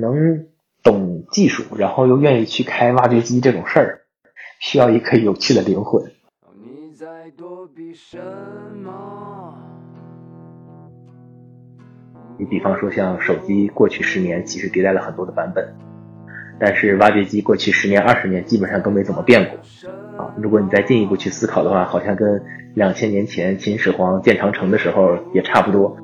[0.00, 0.46] 能
[0.82, 4.00] 懂技术，然后又愿意去开挖掘机这种事儿，
[4.60, 6.04] 需要一颗有趣的灵魂。
[12.36, 15.74] 你比方说，像手机过去十年其实迭代了很多的版本，
[16.58, 19.56] 但是挖掘机过去十年、二十年基本上都没怎么变过。
[20.18, 22.42] 啊，如果你再进一步去思考的话，好像跟
[22.74, 25.96] 两千年前秦始皇建长城的时候也差不多。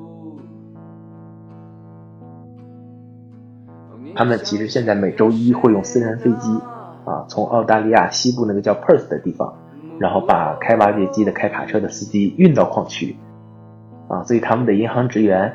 [4.15, 6.49] 他们其实现在每周一会用私人飞机
[7.05, 9.53] 啊，从澳大利亚西部那个叫 Perth 的地方，
[9.99, 13.15] 然后把开挖掘机的、开卡车的司机运到矿区
[14.07, 15.53] 啊，所以他们的银行职员，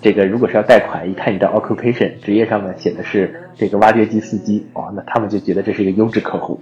[0.00, 6.60] 这个如果是要贷款，一看你的 occupation 职业上面写的是这个挖掘机司机，哇，那他们就觉得这是一个优质客户。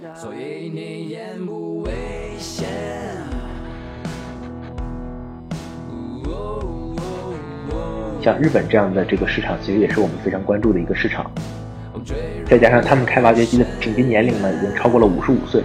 [8.23, 11.29] 像日本这样的这个市场，其实也是我们非常关注的一个市场。
[12.45, 15.61] 再加上他们开挖掘机的平均年龄呢，已经超过了五十五岁，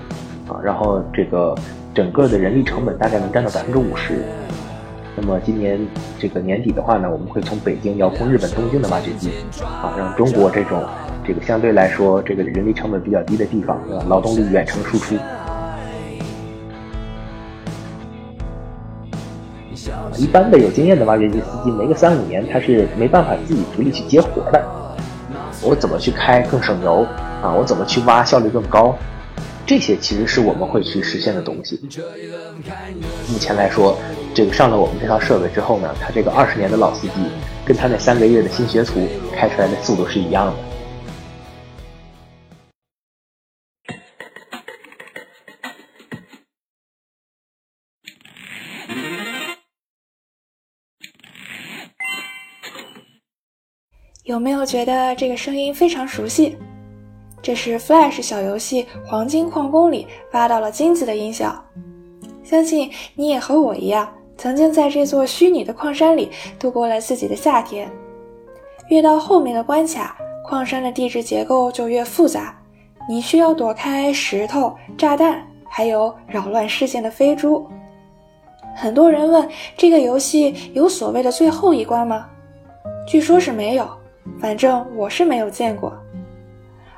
[0.49, 1.55] 啊，然后这个
[1.95, 4.25] 整个的人力成本大概能占到百分之五十。
[5.17, 5.79] 那么今年
[6.19, 9.31] 这个年底的话呢，我们会从北京遥控日本东京的挖掘机，
[9.63, 10.83] 啊，让中国这种
[11.25, 14.05] 这个相对来说这个人力成本比较低的地方，对吧？
[14.09, 15.17] 劳动力远程输出。
[20.19, 24.61] 一般的有经验的挖掘机司机，没个三五年，他是没办法自己独立去接活的。
[25.63, 27.07] 我怎么去开更省油
[27.41, 27.55] 啊？
[27.55, 28.97] 我怎么去挖效率更高？
[29.65, 31.81] 这些其实是我们会去实现的东西。
[33.31, 33.97] 目前来说，
[34.35, 37.13] 这个上了我们这套设备之后呢，他这个二十年的老司机，
[37.65, 40.53] 跟他那三个月的新学徒开出来的速度是一样的。
[54.39, 56.57] 有没有觉得这个声音非常熟悉？
[57.43, 61.61] 这是 Flash 小游戏《黄金矿工》里挖到了金子的音效。
[62.45, 67.91] 相信你也和我一样，曾经在这座虚拟的矿山里度过了自己的夏天。
[68.91, 72.57] 越到后面的关卡，矿山的地质结构就越复杂，
[73.09, 77.67] 你需要躲开石头、炸弹，还有扰乱视线的飞猪。
[78.77, 82.29] 很多人问，这个游戏有所谓的最后一关吗？
[83.05, 83.98] 据说是没有。
[84.41, 85.93] 反正我是没有见过，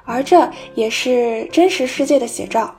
[0.05, 2.75] 而这也是真实世界的写照。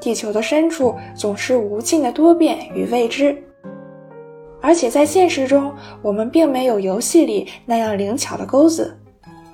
[0.00, 3.40] 地球的深处总是无尽的多变与未知，
[4.60, 5.72] 而且在现实中，
[6.02, 8.98] 我们并没有游戏里那样灵巧的钩子，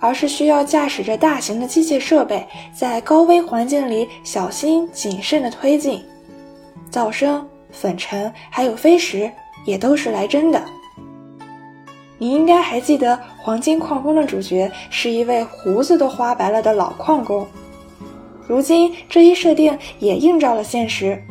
[0.01, 6.03] 而是需要驾驶着大型的机械设备，在高危环境里小心谨慎地推进。
[6.91, 9.31] 噪声、粉尘还有飞石，
[9.67, 10.65] 也都是来真的。
[12.19, 17.47] 你应该还记得《黄金矿工》的主角是一位胡子都花白了的老矿工。
[18.47, 21.23] 如今这一设定也映照了现实，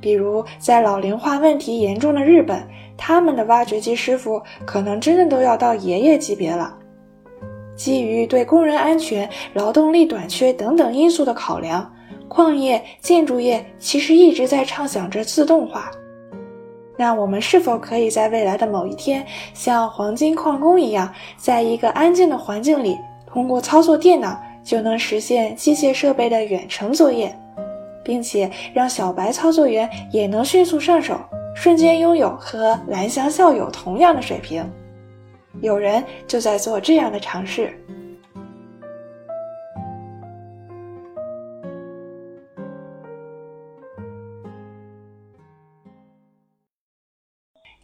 [0.00, 6.76] 比如在老龄化问题严重的日本，他们的挖掘机师傅可能真的都要到爷爷级别了。
[7.76, 11.92] 基于对工人安全、劳动力短缺等等因素的考量，
[12.28, 15.90] 矿业、建筑业其实一直在畅想着自动化。
[16.96, 22.96] 那我们是否可以在未来的某一天，像黄金矿工一样，在一个安静的环境里，
[23.26, 27.36] 通过操作电脑就能实现机械设备的远程作业，
[28.04, 31.18] 并且让小白操作员也能迅速上手，
[31.56, 34.64] 瞬间拥有和蓝翔校友同样的水平？
[35.60, 37.76] 有人就在做这样的尝试。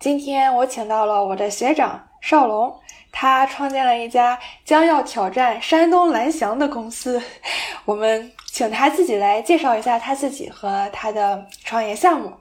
[0.00, 2.75] 今天我请到了我的学长邵龙，
[3.12, 7.21] 他创建了一家将要挑战山东蓝翔的公司。
[7.84, 12.33] 我们请他自己来介绍一下他自己和他的创业项目。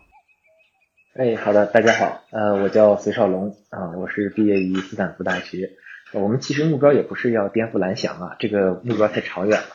[1.18, 5.70] 哎，好的，大家好，呃，我叫隋少龙啊，我是毕业于斯坦福大学。
[6.14, 9.68] 我们其实目标也不是要颠覆蓝翔啊，这个目标太长远了。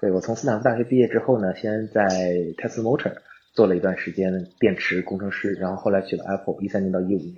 [0.00, 2.04] 对我从斯坦福大学毕业之后呢，先在
[2.56, 3.14] Tesla Motor。
[3.52, 7.36] 做了一段时间电池工程师，然后后来去了 Apple，一三年到一五年，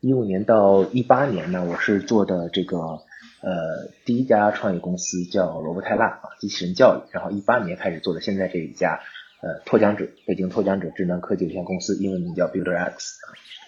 [0.00, 9.00] 一五年到一八年呢，我是做的这个呃第一家创业公司叫罗伯泰辣啊机器人教育，然后一八年开始做的现在这一家
[9.42, 12.94] 呃拓疆者北京拓疆者智能科技有限公司，英文名叫 BuilderX。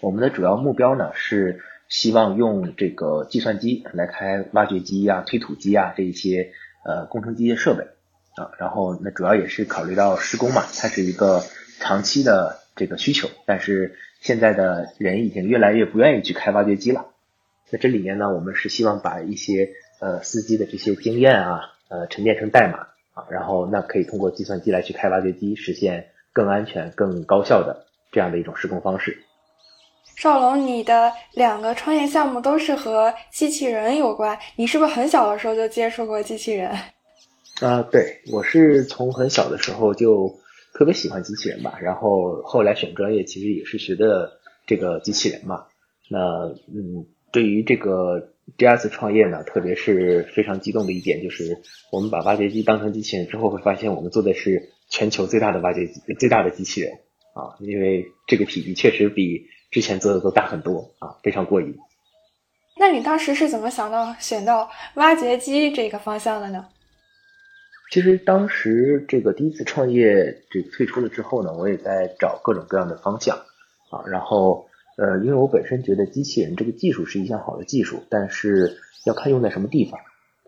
[0.00, 6.52] 我们的主要目标呢是希望用这个计算机来开挖掘机啊、推土机啊这一些
[6.84, 7.82] 呃工程机械设备
[8.37, 11.43] 啊，然后那主要也是考虑到施工嘛，它是一个。
[11.82, 17.06] 长期的这个需求，但是现在的人已经越来越不愿意去开挖掘机了。
[17.70, 19.70] 那这里面呢，我们是希望把一些
[20.00, 29.23] 呃司机的这些经验啊，呃沉淀成代码啊，然后那可以通过计算机来去开挖掘机，实现更安全、更高效的这样的一种施工方式。
[30.17, 36.70] 少龙，你的两个创业项目都是和机器人有关，你是不是很小的时候就接触过机器人？
[37.61, 40.34] 啊，对，我是从很小的时候就
[40.82, 44.32] 特别喜欢机器人吧，然后后来选专业其实也是学的
[44.67, 45.67] 这个机器人嘛。
[46.08, 46.19] 那
[46.75, 51.56] 嗯，对于这个第二次创业呢，特别是非常激动的一点就是，
[51.93, 56.93] 我们把挖掘机当成机器人之后，会发现我们做的是全球最大的挖掘机，最大的机器人
[57.34, 59.46] 啊，因为这个体积确实比。
[59.70, 61.75] 之前做的都大很多啊，非常过瘾。
[62.76, 66.67] 那你当时是怎么想到选到挖掘机这个方向的呢？
[67.93, 73.37] 其实当时这个第一次创业这个退出了之后呢，我也在找各种各样的方向
[73.91, 74.00] 啊。
[74.06, 74.67] 然后
[74.97, 80.00] 呃，因为我本身觉得机器人这个技术是一项好的技术，但是要看用在什么地方。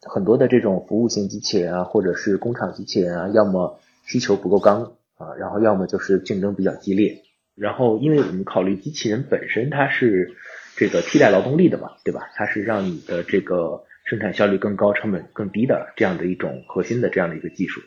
[0.09, 7.25] 很多的这种服务型机器人啊，或者是工厂机器人啊，要么需求不够刚啊，然后要么就是竞争比较激烈。
[7.55, 10.35] 然后，因为我们考虑机器人本身它是
[10.77, 12.31] 这个替代劳动力的嘛，对吧？
[12.37, 17.81] 它是让你的这个生产效率更高、成本更低的这样的一种核心的这样的一个技术。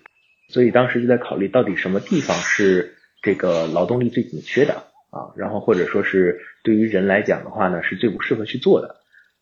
[0.49, 4.73] 所以当时就在考虑到底什么地方是这个劳动力最紧缺的
[5.11, 5.33] 啊？
[5.35, 8.95] 然后或者说是对于人来讲的话呢，是最不适合去做的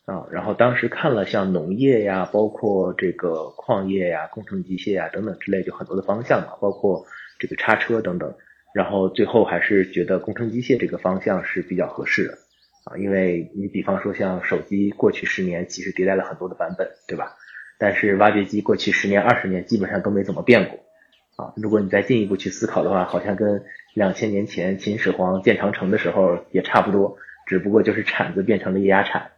[0.06, 0.26] 啊？
[0.32, 7.06] 然后当时看了像农业呀，包括这个矿业呀、工程机械呀等等之类，就很多的方向嘛，包括
[7.40, 8.34] 这个叉车等等。
[8.74, 12.38] 然后最后还是觉得工程机械这个方向是比较合适的
[12.86, 17.36] 啊，因为你比方说像手机过去十年其实迭代了很多的版本，对吧？
[17.78, 20.80] 但是挖掘机过去十年、二十年基本上都没怎么变过
[21.36, 21.54] 啊。
[21.58, 29.32] 如果你再进一步去思考的话，好像跟两千年前秦始皇建长城的时候也差不多，只不过就是铲子变成了液压铲。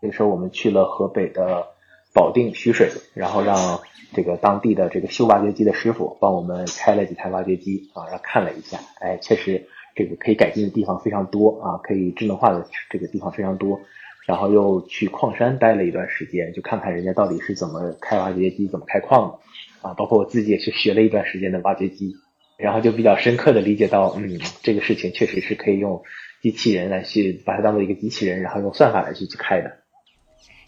[0.00, 1.66] 那时候我们去了河北的
[2.14, 3.80] 保定、徐水，然后让。
[4.14, 13.80] 这个当地的这个修挖掘机的师傅帮我们开了几台挖掘机啊，然后看了一下，哎，确实这个可以改进的地方非常多啊，可以智能化的这个地方非常多。
[14.26, 19.94] 然后又去矿山待了一段时间，就看看人家到底是怎么开挖掘机、怎么开矿的啊。
[19.94, 22.14] 包括我自己也去学了一段时间的挖掘机，
[22.58, 26.02] 然后就比较深刻的理解到，嗯，这个事情确实是可以用
[26.42, 29.70] 机器人来去把它当做一个机器人，然后用算法来去去开的。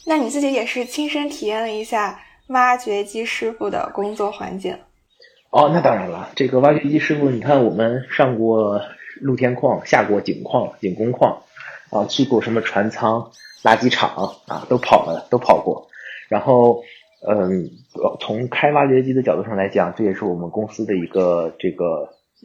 [0.07, 2.21] 那你自己也是亲身体验了一下？
[2.49, 4.75] 挖掘机师傅的工作环境。
[5.51, 8.81] 哦，那当然了，这个挖掘机师傅，你看我们上过
[9.21, 11.43] 露天矿，下过井矿、井工矿，
[11.91, 13.31] 啊，去过什么船舱、
[13.63, 15.89] 垃圾场啊，都跑了，都跑过。
[16.29, 16.83] 然后，
[17.27, 17.71] 嗯，
[18.21, 21.85] 从开挖掘机的角度上来讲，这也是我们公司的一个这个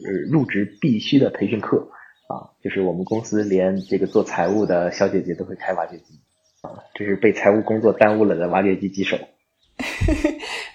[0.04, 1.88] 呃入职必须的培训课
[2.28, 6.14] 啊，就是我们公司连这个做财务的小姐姐都会开挖掘机
[6.62, 9.18] 啊，这是被财务工作耽误了的挖掘机机手。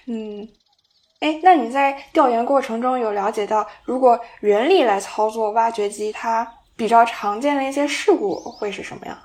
[0.06, 0.48] 嗯，
[1.20, 9.16] 哎，那你在调研过程中有了解到，如果人力来操作挖掘机，它比较常见的一些事故会是什么样？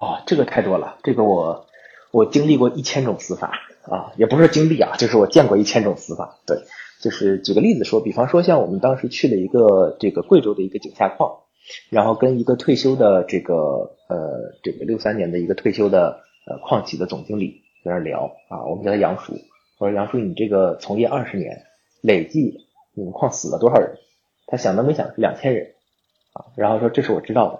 [0.00, 1.64] 哦，这个太多了，这个我
[2.12, 3.52] 我经历过一千种死法
[3.90, 6.36] 啊，也不是经历啊，就是我见过一千种死法。
[6.46, 6.58] 对，
[7.00, 11.38] 就是举个例子说，比方说像我们当时去了一个这个贵州的一个井下矿，
[11.88, 13.54] 然后跟一个退休的这个
[14.10, 17.62] 呃这个六三年的一个退休的呃矿企的总经理。
[17.82, 19.32] 在那聊啊，我们叫他杨叔。
[19.78, 21.64] 我说杨叔，你这个从业二十年，
[22.00, 23.98] 累计你们矿死了多少人？
[24.46, 25.72] 他想都没想，是两千人
[26.32, 26.46] 啊。
[26.54, 27.50] 然后说这是我知道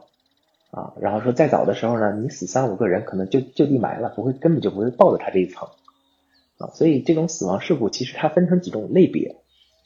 [0.70, 0.94] 的啊。
[1.00, 5.68] 然后说再早的时候呢，你死三五个人，可能就就地埋了，不会根本就不会报到他这一层
[6.58, 6.70] 啊。
[6.74, 9.34] 所以这种死亡事故其实它分成几种类别。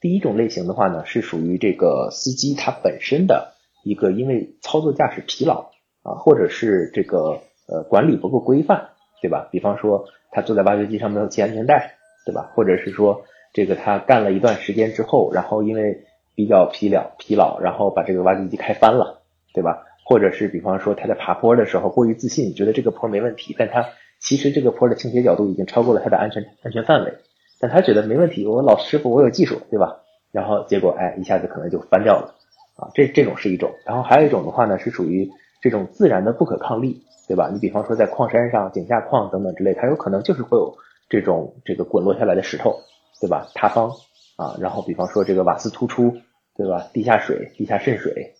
[0.02, 3.54] 第一种类型的话呢，是属于这个司机他本身的
[3.84, 5.70] 一个因为操作驾驶疲劳
[6.02, 8.90] 啊，或者是这个呃管理不够规范，
[9.22, 9.48] 对吧？
[9.50, 10.08] 比方说。
[10.30, 11.96] 他坐在挖掘机上没有系安全带，
[12.28, 12.52] 对吧？
[12.54, 13.22] 或者是说，
[13.54, 16.04] 这个他干了一段时间之后，然后因为
[16.34, 19.22] 比较疲劳，疲劳，然后把这个挖掘机开翻了，
[19.54, 19.82] 对吧？
[20.04, 23.86] 或者是比方说他在爬坡的时候过于自信，觉得这个坡没问题，但他
[24.20, 27.14] 其实这个坡的倾斜角度已经超过了他的安全安全范围，
[27.58, 30.02] 但他觉得没问题，我老师傅我有技术，对吧？
[30.32, 32.34] 然后结果哎一下子可能就翻掉了
[32.76, 35.30] 啊，这这种是一种，然后还有一种的话呢是属于
[35.62, 37.04] 这种自然的不可抗力。
[37.28, 37.50] 对吧？
[37.52, 40.74] 你比方说在矿山上、井下矿等等之类，它有可能就是会有
[41.08, 42.80] 这种这个滚落下来的石头，
[43.20, 43.48] 对吧？
[43.54, 43.90] 塌方
[44.36, 46.16] 啊，然后比方说这个瓦斯突出，
[46.56, 46.90] 对吧？
[46.92, 48.34] 地下水、地下渗水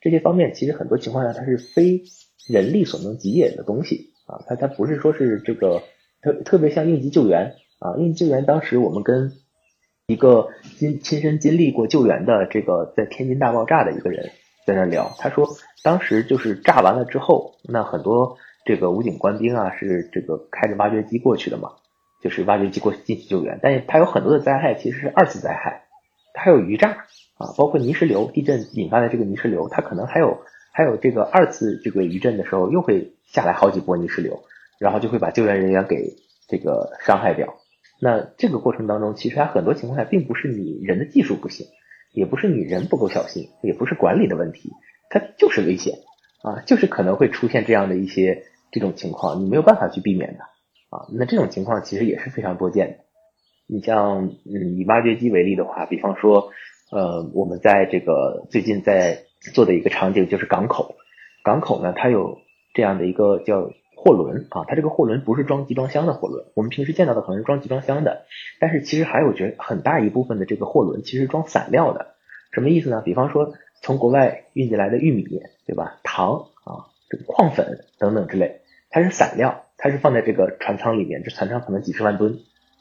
[0.00, 2.02] 这些方面，其实很多情况下它是非
[2.48, 5.82] 人力所能及也的东西啊，它它不是说是这个
[6.20, 9.32] 特特别像应急救援啊，应急救援当时我们跟
[10.06, 14.30] 一个亲亲身经历过救援的这个在天津大爆炸的一个人。
[14.64, 15.48] 在那聊，他说
[15.82, 21.72] 当时就是炸完了之后，那很多这个武警官兵啊是这个开着挖掘机过去的嘛，
[22.22, 25.82] 就是挖掘机过去进去救援，但是它有很多的灾害其实是二次灾害，
[26.32, 26.90] 它还有余炸
[27.36, 34.44] 啊，包括泥石流，地震引发的这个泥石流，它可能还有还有这个二次这个余震的时候又会下来好几波泥石流，
[34.78, 36.14] 然后就会把救援人员给
[36.48, 37.54] 这个伤害掉。
[38.00, 41.66] 那这个过程当中，其实它很多情况下并不是你人的技术不行，
[42.12, 44.70] 也不是你人不够小心，也不是管理的问题，
[45.10, 45.98] 它就是危险
[46.42, 50.44] 啊，就是可能会出现这样的一些这种情况，你没有办法去避免的。
[50.92, 52.96] 啊，那这种情况其实也是非常多见的。
[53.66, 56.50] 你像，嗯，以挖掘机为例的话，比方说，
[56.90, 59.22] 呃，我们在这个最近在
[59.54, 60.96] 做的一个场景就是港口，
[61.42, 62.36] 港口呢，它有
[62.74, 68.26] 这样的一个叫货轮啊，它这个货轮不是装集装箱的货轮，我们平时见到的可能是装集装箱的，
[68.60, 72.16] 但是其实还有觉很大一部分的这个货轮其实装散料的，
[72.52, 73.00] 什么意思呢？
[73.02, 76.00] 比方说从国外运进来的玉米，对吧？
[76.02, 79.61] 糖啊，这个矿粉等等之类，它是散料。
[79.82, 82.38] 它是放在这个船舱里面，这船舱可能几十万吨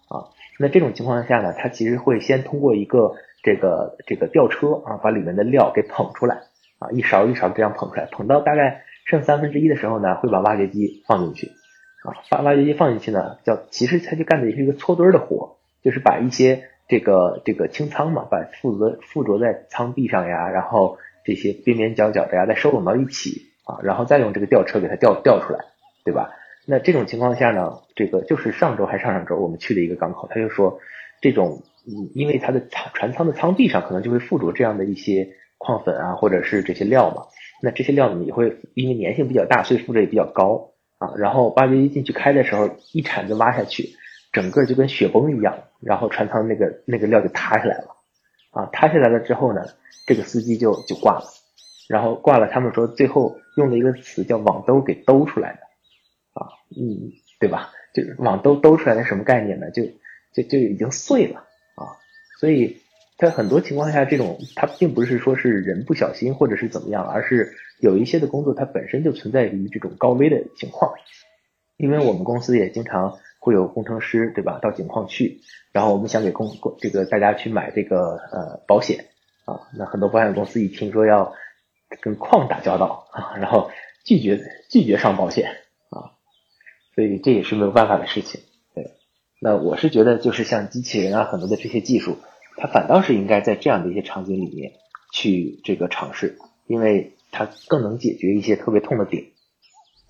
[0.07, 0.29] 啊。
[0.59, 6.43] 那这种情况下呢，它其实会先通过一个这个这个吊车啊，把里面的料给捧出来
[6.77, 11.47] 啊，一勺一勺这样捧出来，捧到大概剩三分之一的时候呢，会把挖掘机放进去
[12.03, 25.65] 啊，把挖掘机放进去呢，叫其实它就干的也是一个搓堆的活，就是把一些这个这个清仓嘛，把附着附着在舱壁上呀，然后这些边边角角的呀，再收拢到一起啊，然后再用这个吊车给它吊吊出来，
[26.05, 26.29] 对吧？
[26.65, 30.79] 那这种情况下呢，这个就是上周还上上周我们去的一个港口，他就说
[31.19, 37.23] 这种，嗯，因为它的船船舱的舱壁上可能就会附着这样的一些矿粉啊，或者是这些料嘛。
[37.63, 41.13] 那这些料呢也会因为粘性比较大，所以附着也比较高啊。
[41.17, 43.89] 然后挖掘机进去开的时候，一铲子挖下去，
[44.31, 47.95] 整个就跟雪崩一样，然后船舱那个那个料就塌下来了
[48.51, 48.65] 啊。
[48.71, 49.61] 塌下来了之后呢，
[50.07, 51.25] 这个司机就就挂了，
[51.89, 55.70] 然后挂了，他们说最后用了一个词叫网兜给兜出来的。
[56.75, 57.71] 嗯，对吧？
[57.93, 59.69] 就是网兜兜出来的什么概念呢？
[59.71, 59.83] 就
[60.33, 61.39] 就就已经碎了
[61.75, 61.99] 啊，
[62.39, 62.77] 所以
[63.17, 70.93] 在很多情况下，这种它并不是说是人不小心或者是怎么样，而是有一些的工作它本身就存在于这种高危的情况。
[71.77, 74.59] 因为我们公司也经常会有工程师，对吧？
[74.61, 79.05] 到井矿去，然后我们想给工工这个大家去买这个呃保险
[79.45, 81.33] 啊，那很多保险公司一听说要
[81.99, 83.71] 跟矿打交道啊，然后
[84.05, 85.57] 拒绝拒绝上保险。
[86.95, 88.41] 所以这也是没有办法的事情，
[88.75, 88.91] 对。
[89.39, 92.17] 那我是觉得，就是像机器人啊，很多的这些技术，
[92.57, 94.71] 它反倒是应该在这样的一些场景里面
[95.13, 99.23] 去这个尝试，因为它更能解决一些特别痛的点。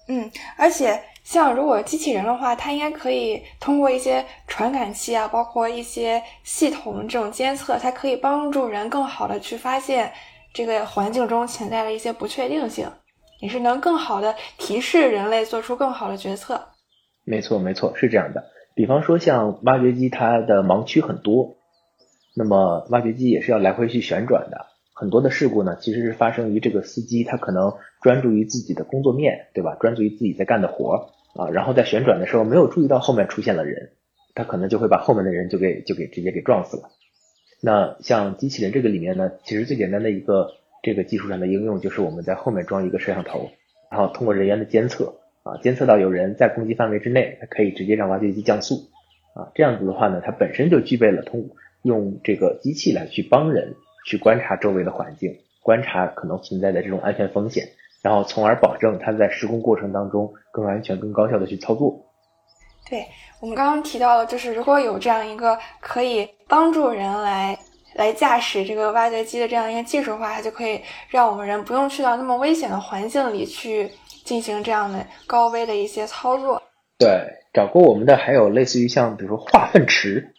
[0.07, 10.11] 嗯，而且像如果机器人的话，它应该可以通过一些传感器啊，包括一些系统这种监测，它可以帮助人更好的去发现
[10.51, 12.91] 这个环境中潜在的一些不确定性，
[13.39, 16.67] 也是能更好的提示人类做出更好的决策。
[17.23, 18.45] 没错，没错，是这样的。
[18.73, 21.57] 比方说，像挖掘机，它的盲区很多，
[22.35, 24.67] 那么挖掘机也是要来回去旋转的。
[24.93, 29.75] 很多的事故呢，其实是发生于这个司机，他可能专注于自己的工作面对吧？
[29.79, 33.91] 专注于自己在干的活啊，然后在旋转的时候没有注意到后面出现了人，
[34.35, 36.83] 他可能就会把后面的人就给就给直接给撞死了。
[37.61, 40.51] 那像机器人这个里面呢，其实最简单的一个
[40.83, 43.49] 这个技术上的应用，就是我们在后面装一个摄像头，
[43.91, 45.20] 然后通过人员的监测。
[45.43, 48.89] 啊，监测到有人在攻击范围之内，它可以直接让挖掘机降速。
[49.33, 51.49] 啊，这样子的话呢，它本身就具备了通
[51.83, 53.73] 用这个机器来去帮人
[54.05, 55.33] 去观察周围的环境，
[55.63, 57.69] 观察可能存在的这种安全风险，
[58.03, 62.05] 然后从而保证它在施工过程当中更安全、更高效的去操作。
[62.89, 63.05] 对
[63.39, 67.57] 我们刚刚提到的，就是如果有这样一个可以帮助人来
[67.95, 73.89] 来驾驶这个挖掘机的这样一个技术的话，它就可以让我们人不用去到那么危险的环境里去。
[74.23, 76.61] 进行这样的高危的一些操作。
[76.97, 77.09] 对，
[77.53, 80.33] 找过我们的还有类似于像比如说化粪池，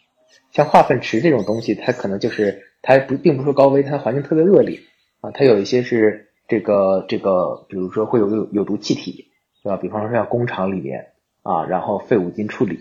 [0.52, 4.80] 像化粪池这种东西，它可能就是它不并不是说高危，它环境特别恶劣
[5.20, 9.32] 啊，它有一些是这个这个，比如说会有有有毒气体，
[9.64, 9.76] 对吧？
[9.76, 11.08] 比方说像工厂里面
[11.42, 12.78] 啊，然后废五金处理，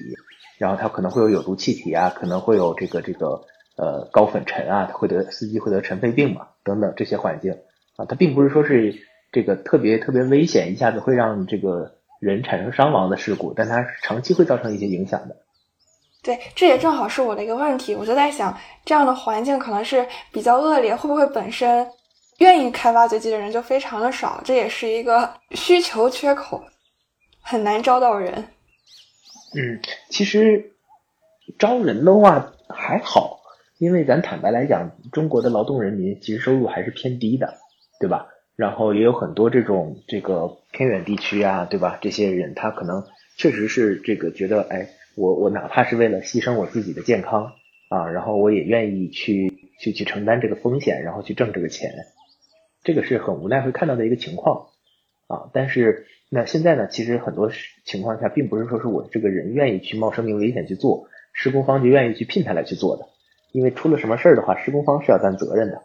[0.60, 3.46] 然后它可能会有有毒气体啊，可能会有这个这个
[3.78, 7.54] 呃高粉尘啊，会得司机会得尘肺病嘛，等等这些环境
[7.96, 9.08] 啊，它并不是说是。
[9.32, 15.36] 这个特别特别危险，一下子会让这个人产生伤亡的事故，但它长期会造成一些影响的。
[16.24, 21.88] 对，这也正好是我的一个问题，我就在想，这样的环境可能是比较恶劣，会不会本身
[22.40, 24.40] 愿意开挖掘机的人就非常的少？
[24.44, 26.64] 这也是一个需求缺口，
[27.42, 28.34] 很难招到人。
[29.56, 30.74] 嗯，其实
[31.58, 33.40] 招人的话还好，
[33.80, 37.58] 因为咱坦白来讲，中国的劳动人民其实收入还是偏低的，
[38.00, 38.28] 对吧？
[38.62, 41.98] 然后也有很多这种这个偏远地区啊，对吧？
[42.00, 43.04] 这些人他可能
[43.36, 47.54] 确实是这个觉得，哎，我我哪怕是为了牺牲我自己的健康
[47.90, 51.90] 啊，然后我也愿意去去去承担这个风险，然后去挣这个钱，
[52.84, 54.68] 这个是很无奈会看到的一个情况
[55.28, 55.50] 啊。
[55.54, 57.52] 但是那现在呢，其实很多
[57.84, 63.08] 情况下并不是说是我这个人愿意去冒生命危险去做，施工方就愿意去聘他来去做的，
[63.54, 65.82] 因为出了什么事儿的话，施工方是要担责任的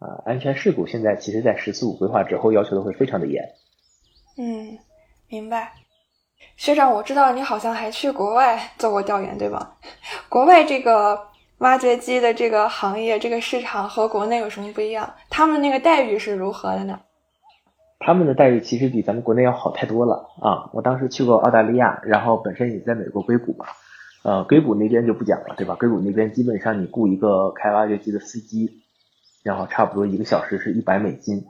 [0.00, 0.20] 啊。
[0.26, 3.44] 安全事故现在其实在“十四五”规划之后要求的会非常的严。
[4.36, 4.76] 嗯，
[5.28, 5.72] 明白。
[6.56, 9.74] 学长，我知道你好像还去国外做过调研，对吗？
[10.28, 11.20] 国外这个
[11.58, 15.14] 挖掘机的这个行业，这个市场和国内有什么不一样？
[15.28, 16.98] 他们那个待遇是如何的呢？
[17.98, 20.70] 他们的待遇其实比咱们国内要好太多了啊！
[20.72, 23.66] 我当时去过澳大利亚，然后本身也在美国硅谷嘛，
[24.24, 25.74] 呃，硅谷那边就不讲了，对吧？
[25.78, 28.80] 硅谷那边基本上你雇一个开挖掘机的司机，
[29.42, 31.44] 然后差不多一个小时是一百美金。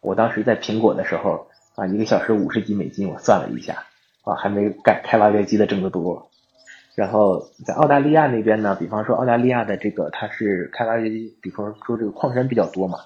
[0.00, 3.84] 我当时在苹果的时候啊，一个小时五十几美金，我算了一下。
[4.24, 6.30] 啊，还没干开挖掘机的挣得多。
[6.94, 12.98] 然后在澳大利亚那边呢，比方说澳大利亚的这个它是开挖掘机，比方说这个矿山比较多嘛。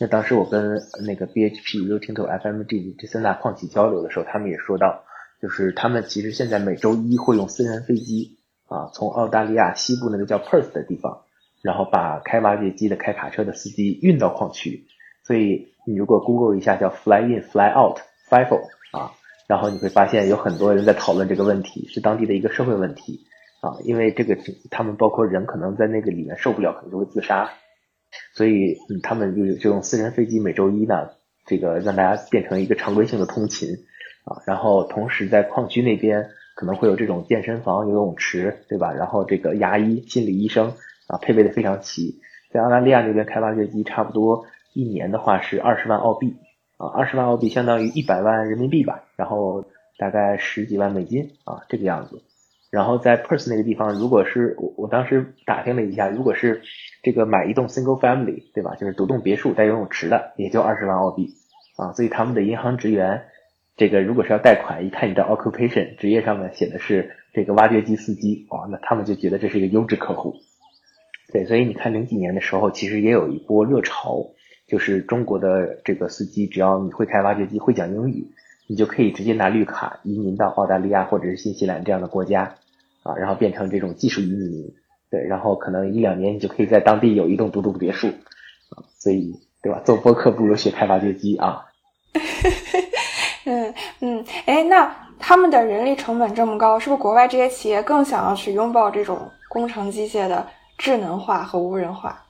[0.00, 5.04] 那当时我跟那个 BHP、Rio Tinto、FMG 这三大矿企交流的时候，他们也说到，
[5.40, 11.20] 就是他们其实现在每周一会用私人飞机啊，从澳大利亚西部那个叫 Perth 的地方，
[11.62, 14.86] 然后把开挖掘机的开卡车的司机运到矿区。
[15.24, 17.98] 所以你如果 Google 一下叫 Fly In Fly Out
[18.28, 18.60] FIFO
[18.92, 19.12] 啊。
[19.48, 23.18] 然后你会发现有很多人在讨论这个问题，是当地的一个社会问题
[23.60, 24.38] 啊，因为这个
[24.70, 27.50] 他们包括人可能在那个里面受不了，可能就会自杀，
[28.32, 31.10] 所以嗯，他们就就用私人飞机每周一呢，
[31.46, 33.70] 这个让大家变成一个常规性的通勤
[34.24, 38.92] 啊，然后同时在矿区那边可能会有这种健身房、游泳池，对吧？
[38.92, 40.74] 然后这个牙医、心理医生
[41.10, 42.20] 啊，配备的非常齐。
[42.52, 46.36] 在澳大利亚那边开挖掘机，差不多一年的话是二十万澳币。
[46.78, 49.66] 啊，二十万澳币相当于一百万人民币吧，然后
[49.98, 52.22] 大概十几万美金啊，这个样子。
[52.70, 56.62] 然后在 Perth 那个地方，如果是我我当时打听了一下，如果是
[57.02, 58.76] 这个买一栋 single family，对吧？
[58.76, 61.28] 就是独栋别墅带游泳池的，也就二十万澳币
[61.76, 61.92] 啊。
[61.92, 63.24] 所以他们的银行职员，
[63.76, 70.34] 这个如果是要贷款，一看你的 occupation 职业上面写的是这个挖掘机司机，哇，那他们就觉得这是一个优质客户。
[71.32, 74.26] 对，所以你看零几年的时候，其实也有一波热潮。
[74.68, 78.24] 就是中国的这个司机，只要你会开挖掘机、会讲英语，
[78.68, 82.54] 你就可以直接拿绿卡移民到澳大利亚或者是新西兰这样的国家
[83.02, 84.72] 啊，然后变成这种技术移民，
[85.10, 89.82] 对，然后可能一两年你就可以在当地有一栋独栋别墅啊，所以对吧？
[89.84, 91.64] 做播客不如学开挖掘机啊。
[93.46, 100.46] 嗯 嗯，哎，那他们的人力成本这么高，是不是国外这些企业更想要去拥抱这种工程机械的
[100.80, 102.24] 智能化和无人化？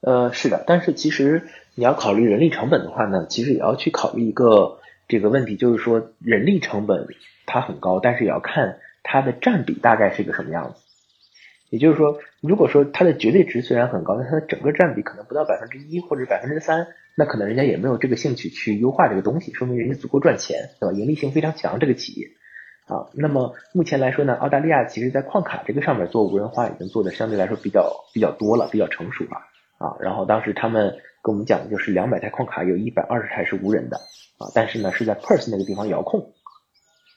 [0.00, 1.46] 呃，是的，但是其实
[1.76, 7.06] 你要考虑人力成本的话呢，其实也要去考虑一个这个问题，就是说人力成本
[7.46, 10.80] 它很高，但是也要看它的占比大概是一个什么样子。
[11.70, 20.92] 也就是说，如果说它的绝对值虽然很高，但它的整个占比可能不到百分之一或者百分之三，那可能人家也没有这个兴趣去优化这个东西，说明人家足够赚钱，对吧？
[20.92, 22.30] 盈利性非常强，这个企业
[22.88, 23.06] 啊。
[23.12, 29.38] 那么目前来说呢，澳大利亚其实在矿卡这个上面做无人化已经做的相对来说比较比较多了，比较成熟了。
[29.78, 33.96] 啊，然后当时他们跟我们讲的就是两百台矿卡有一百二十台是无人的
[34.38, 36.32] 啊，但是呢是在 Perth 那个地方遥控，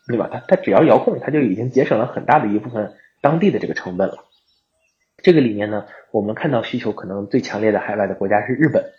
[0.07, 0.29] 对吧？
[0.31, 4.25] 它它只要遥控，它就已经节省了很大的一部分当地的这个成本了。
[5.23, 8.91] 这个里面呢，我们看到需求可能最强烈的海外的国家是日本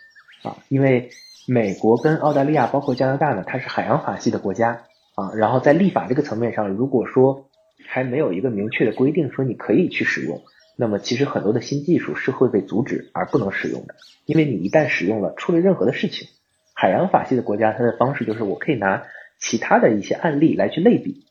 [0.42, 1.10] 啊，因为
[1.46, 4.82] 美国跟澳大利亚包括加拿大呢，它是海洋法系的国家
[5.14, 7.48] 啊，然后在立法这个层面上，如果说
[7.86, 10.40] 还没有一个明确的规定说你可以去使用。
[10.74, 13.94] 那么其实很多的新技术是会被阻止而不能使用的，
[14.24, 16.28] 因为你一旦使用了，出了任何的事情，
[16.74, 19.04] 海洋法系的国家它的方式就是我可以拿
[19.38, 21.24] 其他的一些案例来去类比，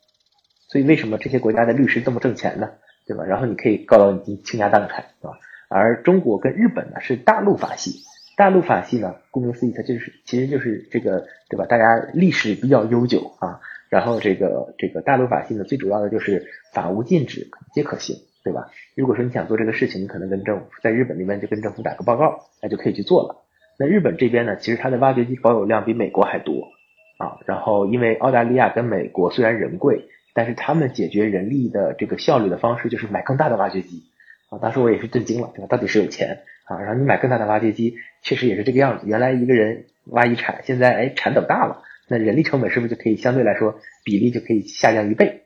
[0.68, 2.70] 所以为什么这些国家的律师这么挣钱呢？
[3.04, 3.24] 对吧？
[3.24, 5.36] 然后你可以告到你倾家荡产，对吧？
[5.68, 8.04] 而中国跟日本呢是大陆法系，
[8.36, 11.66] 大陆法系呢，顾名思义它就是其实就是这个对吧？
[11.66, 13.60] 大家历史比较悠久啊，
[13.92, 18.16] 然后这个这个大陆法系呢最主要的就是法无禁止皆可行。
[18.44, 18.72] 对吧？
[18.96, 23.36] 如果说你想做这个事情，你可能跟政府在日本那边就跟政府打个报告，那就可以去做了。
[23.78, 26.72] 那日本这边呢，其实它的挖掘机保有量比美国还多
[27.18, 27.38] 啊。
[27.46, 34.02] 然后因为澳大利亚跟美国虽然人贵，但是他们解决人力的这个效率的方式就是买更大的挖掘机
[34.50, 34.58] 啊。
[34.58, 35.68] 当时我也是震惊了，对吧？
[35.68, 36.80] 到底是有钱啊？
[36.80, 39.06] 然后你买更大的挖掘机，确实也是这个样子。
[39.06, 45.44] 原来一个人挖一铲，现在哎铲斗大了，那人力成本是不是就可以相对来说比例就可以下降一倍？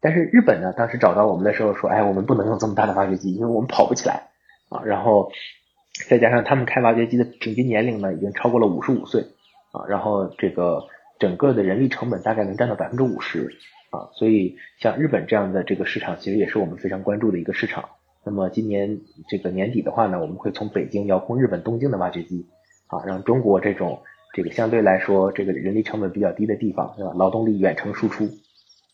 [0.00, 4.28] 但是日本呢，当时找到我们的时候说，哎，我们不能用这么大的挖掘机，因为我们跑不起来
[4.70, 4.82] 啊。
[4.84, 5.30] 然后
[6.08, 9.22] 再加上他们开挖掘机的平均年龄呢，已经超过了五十五岁
[9.70, 9.86] 啊。
[9.88, 10.82] 然后这个
[11.20, 13.56] 整个的人力成本大概能占到百分之五十
[13.90, 17.88] 啊，所以像日本这样的这个市场，其实也是我们非常关注的一个市场。
[18.24, 22.46] 那么今年这个年底的话呢，我们会从北京遥控日本东京的挖掘机，
[22.88, 27.12] 啊，让中国这种这个相对来说这个人力成本比较低的地方，对吧？
[27.16, 28.28] 劳动力远程输出，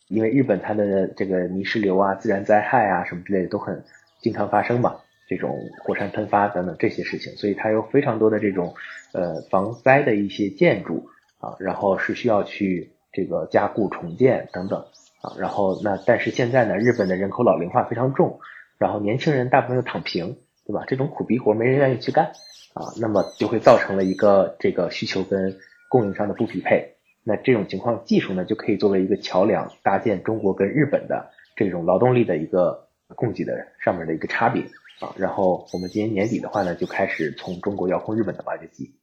[0.09, 3.85] 因为日本它的这个泥石流啊、自然灾害啊什么之类的都很
[4.21, 4.97] 经常发生嘛，
[5.29, 8.75] 这种火山喷发等等这些事情，所以它有非常多的这种
[9.13, 14.81] 呃防灾的一些建筑啊，然后是需要去这个加固重建等等
[15.21, 18.39] 啊，然后那但是现在呢，日本的人口老龄化非常重。
[18.77, 20.83] 然后年轻人大部分又躺平，对吧？
[20.89, 22.33] 这种苦逼活没人愿意去干
[22.75, 25.57] 啊，那么就会造成了一个这个需求跟
[25.89, 26.97] 供应商的不匹配。
[27.23, 34.63] 那这种情况，技术呢就可以作为一个桥梁，搭建中国跟日本的这种劳动力的一个供给的上面的一个差别
[35.01, 35.15] 啊。
[35.17, 38.95] 然后我们今年年底的话呢，就开始从中国遥控日本的挖掘机。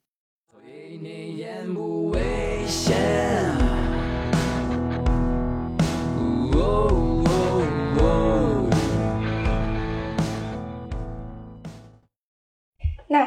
[2.93, 3.50] 那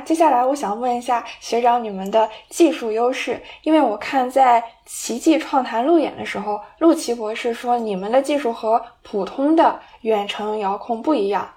[0.05, 11.49] 接下来我想问一下学长你们的技术优势，因为我看在奇迹创坛路演的时候，陆琪博士说你们的技术和普通的远程遥控不一样，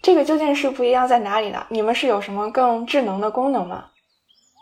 [0.00, 1.66] 这个究竟是不一样在哪里呢？
[1.68, 3.86] 你们是有什么更智能的功能吗？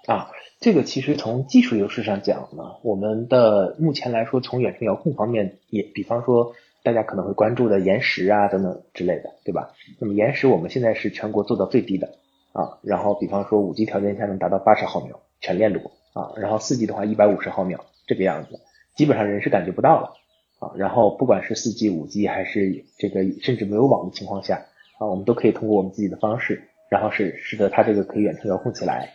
[0.07, 9.70] 啊，这个其实从技术优势上讲呢，我们的目前来说从远程遥控方面也，比方说大家可能会关注的延时啊等等之类的，对吧？
[10.00, 12.11] 那么延时我们现在是全国做到最低的。
[12.55, 18.61] 啊，然后比方说五 G 条件下能达到八十毫秒全链路啊，然后四 G 的话一百五十毫秒这个样子，
[18.95, 20.12] 基本上人是感觉不到了
[20.61, 20.71] 啊。
[20.77, 24.67] 然后不管是四 G、五 G 还是这个甚至没有网的情况下
[25.01, 29.11] 啊，我们都可以通过我们自己的方式，然后使使得它这个可以远程遥控起来。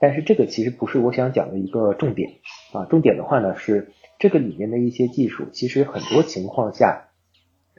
[0.00, 2.30] 但是这个其实不是我想讲的一个重点
[2.72, 7.08] 啊，重点的话呢是这个里面的一些技术，其实很多情况下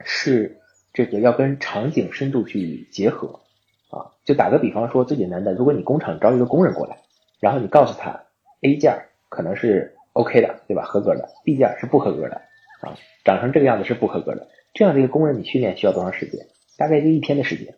[0.04, 0.58] 是
[0.92, 3.40] 这个要跟场景深度去结合。
[4.26, 6.98] 就打个比方说，最简单的，如果你工厂招一个工人过来，
[7.40, 8.24] 然后你告诉他
[8.60, 10.82] A 件可能是 OK 的，对吧？
[10.82, 12.42] 合格的，B 件是不合格的，
[12.80, 14.48] 啊，长成这个样子是不合格的。
[14.74, 16.48] 这样的一个工人，你训练需要多长时间？
[16.76, 17.76] 大概就一天的时间，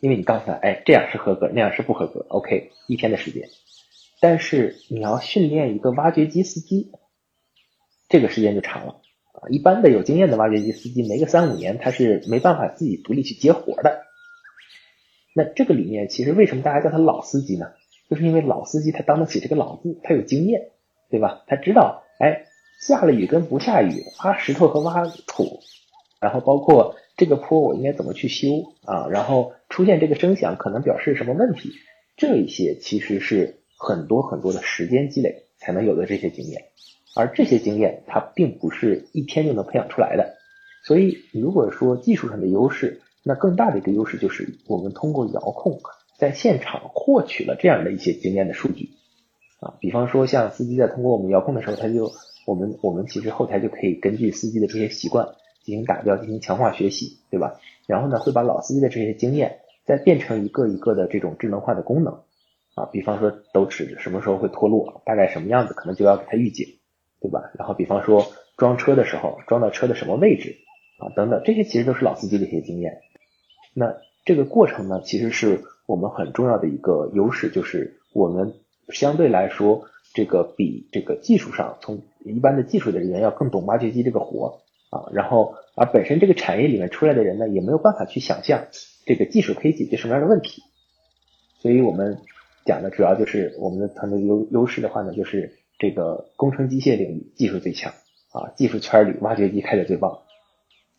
[0.00, 3.48] 因为你告诉他，哎，这样是合格，那样是不合格，OK，一天的时间。
[4.20, 6.92] 但是你要训练一个挖掘机司机，
[8.08, 9.00] 这个时间就长了
[9.32, 9.50] 啊。
[9.50, 14.00] 一般的有经验的挖掘机司机，没个三五年，他是没办法自己独立去接活的。
[15.34, 17.66] 那这个里面其实为什么大家叫他老司机呢？
[18.10, 20.70] 就是因为老司机他当得起这个老字，他有经验，
[21.10, 21.44] 对吧？
[21.46, 22.44] 他知道，哎，
[22.86, 25.60] 下了雨跟不下雨，挖石头和挖土，
[26.20, 29.08] 然后包括这个坡我应该怎么去修啊？
[29.08, 31.70] 然后出现这个声响可能表示什么问题？
[32.16, 36.64] 这一些其实是很多很多的时间积累才能有的这些经验，
[37.16, 40.34] 而这些经验它并不是一天就能培养出来的。
[40.84, 45.80] 所以如果说技术上的优势，那更大的一个优势就是，我们通过遥控
[46.18, 48.90] 在现场获取了这样的一些经验的数据
[49.60, 52.10] 啊，比方说像司机在通过我们遥控的时候，他就
[52.46, 55.28] 我们我们其实后台就可以根据司机的这些习惯
[55.62, 57.60] 进行打标，进行强化学习，对吧？
[57.86, 62.22] 然后呢，会把老司机的这些经验再变成一个一个的这种智能化的功能
[62.74, 66.66] 啊，比方说斗齿什么时候会脱落，大概什么样子，可能就要给他预警，
[67.20, 67.52] 对吧？
[67.56, 70.56] 然后比方说装车的时候，装到车的什么位置
[70.98, 73.00] 啊，等等，这些其实都是老司机的一些经验。
[73.74, 78.54] 那这个过程呢，其实是我们很重要的一个优势，就是我们
[78.88, 88.66] 相对来说，这个比这个技术上，从一般的技术的人员要更懂挖掘机这个活啊，然后而本身这个产业里面出来的人呢，也没有办法去想象
[89.06, 90.62] 这个技术可以解决什么样的问题，
[91.60, 92.18] 所以我们
[92.64, 97.92] 讲的主要就是我们的团队优优势的话呢，就是这个工程机械领域技术最强
[98.32, 100.20] 啊，技术圈里挖掘机开的最棒，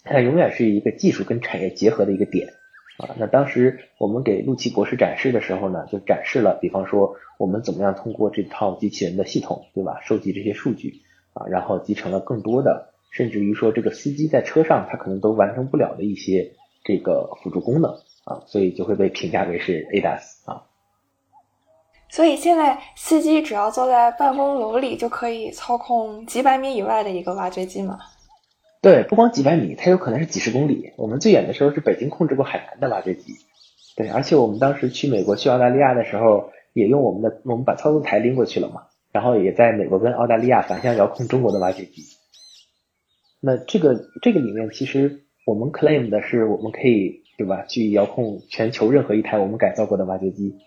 [0.04, 2.54] 它永远是一个技术跟产业结合的一个点。
[2.98, 10.00] 啊，那当时我们给陆琪博士展示的时候呢，就展示了，比方说我们怎么样通过这套机器人的系统，对吧？
[10.04, 11.02] 收集这些数据
[11.34, 16.54] 啊，然后集成了更多的，甚至于说这个司机在车上他可能都完成不了的一些
[16.84, 17.92] 这个辅助功能
[18.26, 20.64] 啊，所以就会被评价为是 ADAS 啊。
[22.10, 27.98] 所以现在司机只要坐在办公楼里就可以操控几百米以外的一个挖掘机吗？
[28.84, 30.92] 对，不光几百米，它有可能是几十公里。
[30.98, 33.34] 我们最远的时候是北京控制过海南的挖掘机。
[33.96, 38.88] 对，而且我们当时去美国、去澳大利亚的时候，也用我们的，我们把操纵台拎过去了嘛。
[39.14, 42.02] 然后也在美国跟澳大利亚反向遥控中国的挖掘机。
[43.40, 50.58] 那这个这个里面，其实我们 claim 的是，我们可以对吧，去遥控全球任何一台我们改造过的挖掘机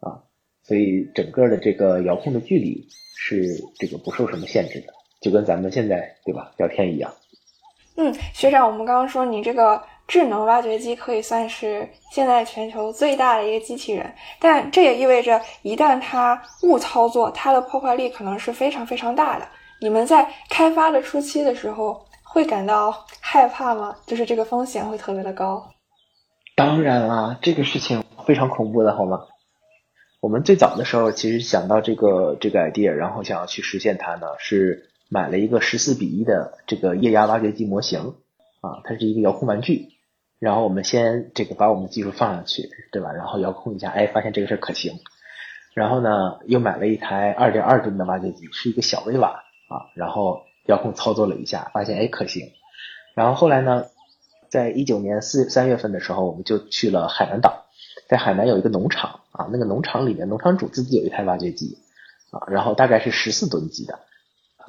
[0.00, 0.24] 啊。
[0.62, 3.46] 所以整个的这个遥控的距离是
[3.78, 7.14] 这个不受什么限制的，就跟咱们现在对吧聊天一样。
[7.96, 19.46] 嗯，学长，我们刚刚说你这个智能挖掘机可以算是现在全球最大的一个机器人，但这也意味着一旦它误操作，它的破坏力可能是非常非常大的。
[19.80, 23.94] 你们在开发的初期的时候会感到害怕吗？
[24.06, 25.62] 就是这个风险会特别的高。
[26.56, 29.26] 当然啦，这个事情非常恐怖的，好吗？
[30.20, 38.14] 我们最早的时候其实想到这个这个 idea，然后想要去实现它呢，是买了一个十四比一的这个液压挖掘机模型
[38.62, 39.88] 啊，它是一个遥控玩具。
[40.38, 43.12] 然后我们先这个把我们的技术放上去，对吧？
[43.12, 44.94] 然后遥控一下，哎，发现这个事儿可行。
[45.74, 49.28] 然后呢，又买了一台二点二吨的挖掘机，是一个小微瓦
[49.68, 52.48] 啊，然后遥控操作了一下，发现哎可行。
[53.14, 53.84] 然后后来呢？
[54.50, 57.64] 在一九年四三月份的时候，我们就去了海南岛，
[58.06, 61.78] 在海南有一个农场啊，那个农场里面，农场主自己有一台挖掘机
[62.30, 64.00] 啊，然后大概是十四吨级的，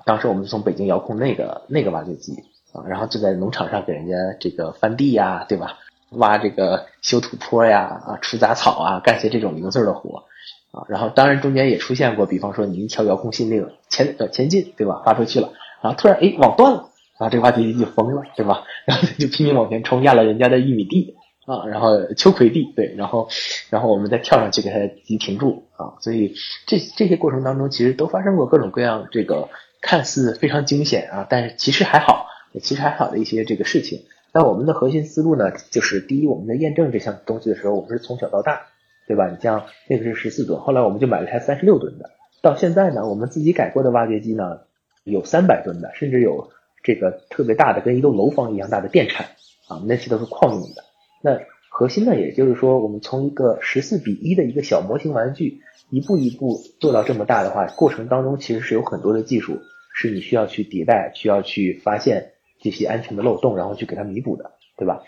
[0.06, 2.34] 当时我们就从北京遥控那个那个挖掘机
[2.74, 5.78] 啊，然后就在农场上给人家这个翻地呀，对吧？
[6.12, 10.26] 挖这个修土坡呀，啊，除杂草啊，干些这种零碎的活
[10.72, 15.02] 啊，然后当然中间也出现过，比方说你一条遥控信令前呃前进，对吧？
[15.06, 16.90] 发出去了，然后突然哎网断了。
[17.20, 18.64] 啊这个挖掘机就疯了，对吧？
[18.86, 23.30] 然后就拼命往前冲，压了人家的玉米地啊，然后秋葵地，对，然后，
[23.70, 25.94] 然后我们再跳上去给它机停住啊。
[26.02, 26.34] 所以
[26.66, 29.48] 这这些过程当中，其实都发生过各种各样这个
[29.84, 32.26] 看似非常惊险啊，但是其实还好，
[32.62, 34.06] 其实还好的一些这个事情。
[34.34, 38.64] 那我们的核心思路呢，就是第一，我们在验证这项东西的时候，我们是从小到大，
[39.08, 39.30] 对吧？
[39.30, 42.10] 你像那个是十四吨，后来我们就买了台三十六吨的，
[42.42, 44.62] 到现在呢，我们自己改过的挖掘机呢，
[45.04, 46.50] 有三百吨的，甚至有。
[46.86, 49.28] 这个特别大的，跟一栋楼房一样大的电铲
[49.70, 50.84] 啊，那些都是矿用的。
[51.22, 59.62] 那核心呢，也就是说，我们从一个十四比一的一个小模型玩具，一步一步做到这么大的话，过程当中其实是有很多的技术，
[59.94, 65.04] 是你需要去迭代，需要去发现这些安全的漏洞，然后去给它弥补的，对吧？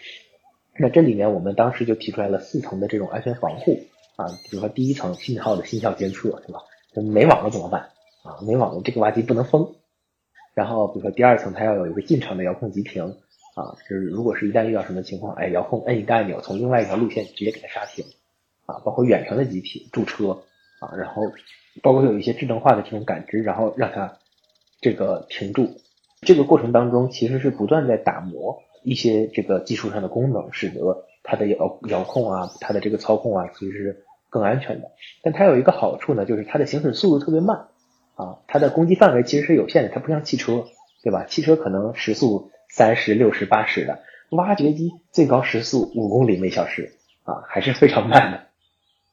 [0.78, 3.80] 那这里面我们当时就提出来了四层的这种安全防护
[4.16, 6.60] 啊，比如说第一层信号的信号监测，对吧？
[7.12, 7.90] 没网了怎么办
[8.24, 8.40] 啊？
[8.46, 9.76] 没网了，这个挖机不能封。
[10.54, 13.04] 然后，比如说第二层，它要有一个进场的遥控急停
[13.56, 18.06] 啊，就是如果是一旦遇到什么情况，哎，遥控摁一个按钮，从另外一条路线直接给它刹停
[18.66, 20.44] 啊，包括远程的急停驻车
[20.80, 21.24] 啊，然后
[21.82, 24.18] 包括有一些智能化的这种感知，然后让它
[24.86, 25.78] 这个停住。
[26.22, 34.92] 这个过程当中其实是不断在打磨一些这个技术上的功能，使得它的遥遥控啊，它的这个操控啊，其实是更安全的。
[35.24, 37.70] 但它有一个好处呢，就是它的行驶速度特别慢。
[38.14, 40.66] 啊，它的攻击范围其实是有限的，它不像汽车，
[41.02, 41.26] 对吧？
[41.26, 46.94] 汽车可能时速三十六十八十的，挖掘机最高时速五公里每小时
[47.24, 48.42] 啊，还是非常慢的。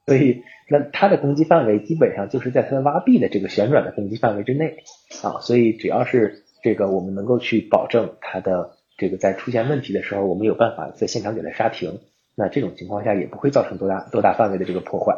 [0.06, 4.76] 所以，那它的攻击范围基本上就是在它的挖壁的这个旋转的攻击范围之内
[5.22, 5.40] 啊。
[5.40, 12.00] 所以，只要是这个我们能够去保证它的这个在出现问题的时候，我们有办法在现场给它刹停，
[12.34, 15.16] 那这种情况下也不会造成多大多大范围的这个破坏。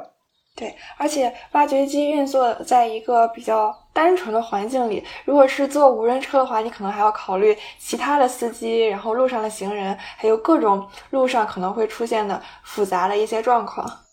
[0.57, 14.04] 对，而且挖掘机运作在一个比较单纯的环境里，如果是坐无人车的话，你可能还要考虑其他的司机，然后路上的行人，还有各种路上可能会出现的复杂的一些状况。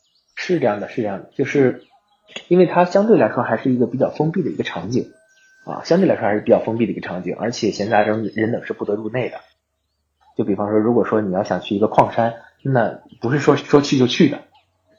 [0.44, 1.84] 是这样的，是这样的，就是
[2.48, 5.12] 因为它相对来说还是一个比较封闭的一个场景
[5.66, 9.38] 啊，相对来说还是比较封闭的一个场景，而且闲杂人人等是不得入内的。
[10.36, 14.40] 就比方说，如果说你要想去一个矿山，那不是说说去就去的。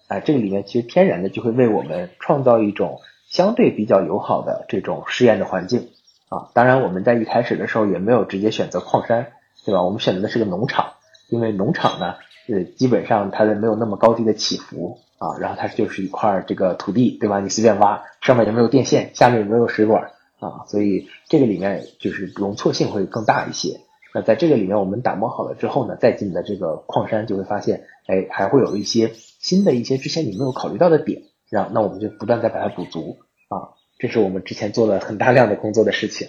[0.09, 5.89] 啊，这个里面其实天然的就会为我们创造一种相对比较友好的这种试验的环境
[6.29, 6.51] 啊。
[6.55, 9.33] 当然，我们在一开始的时候也没有直接选择矿山，
[9.65, 9.83] 对吧？
[9.83, 10.93] 我们选择的是个农场，
[11.31, 12.17] 因为农场呢，
[12.49, 17.41] 呃，基本上它的没有那么高低的起伏啊，然后它就是一块这个土地，对吧？
[17.41, 23.81] 你随便挖，上面也没有电线，下面也没有水管啊，所以这个里面就是容错性会更大一些。
[24.15, 29.13] 那在这个里面，我们打磨好了之后呢，再进的这个矿山就会发现，哎，还会有一些。
[29.43, 36.29] 新的一些之前你没有考虑到的点，然后那我们就不断在把它补足啊，这是我们之前做了很大量的工作的事情。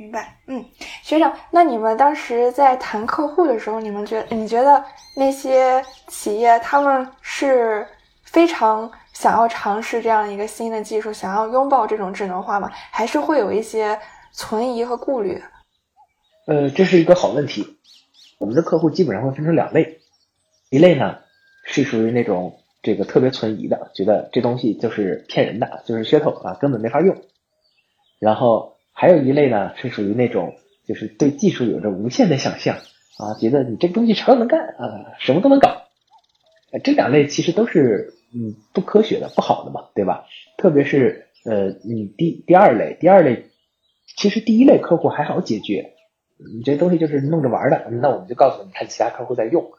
[0.00, 0.64] 明白，嗯，
[1.02, 4.82] 学长，那你们当时在谈客户的时候，你们觉得你觉得
[5.14, 7.86] 那些企业他们是
[8.22, 12.70] 非常想要尝试这样一个新的技术，想要拥抱这种智能化吗？
[12.72, 14.00] 还是会有一些
[14.32, 15.38] 存疑和顾虑？
[16.46, 17.76] 呃，这是一个好问题。
[18.38, 20.00] 我们的客户基本上会分成两类，
[20.70, 21.18] 一类呢。
[21.62, 27.14] 是属于那种这个特别存疑的，觉得这东西就是骗人的，就是噱头啊，根本没法用。
[28.18, 32.76] 然后还有一类呢，是属于那种就是对技术有着无限的想象
[33.16, 35.84] 啊，觉得你这个东西啥都能干啊，什么都能搞。
[36.84, 40.26] 这两类其实都是嗯不科学的、不好的嘛，对吧？
[40.58, 43.46] 特别是呃你第第二类，第二类
[44.18, 45.94] 其实第一类客户还好解决，
[46.54, 49.70] 你这东西就是弄着玩的，那我们就告诉你，看其他客户在用，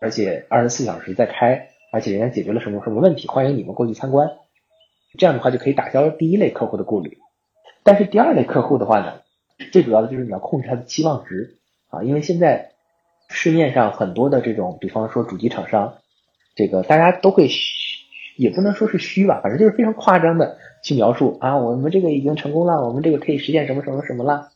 [0.00, 4.28] 而且二十四小时在开，而且人家解决了什么什么问题，欢迎你们过去参观。
[5.16, 7.16] 这样的话就可以打消第一类客户的顾虑。
[7.86, 9.12] 但是第二类客户的话呢，
[9.70, 11.54] 最主要的就是你要控制他的期望值
[11.88, 12.72] 啊，因为现在
[13.28, 15.94] 市面上很多的这种，比方说主机厂商，
[16.56, 17.62] 这个大家都会虚，
[18.36, 24.48] 也不能说是虚吧，反正就是非常夸张的去描述啊，我们这个已经成功了，我们这个可以实现什么什么什么了。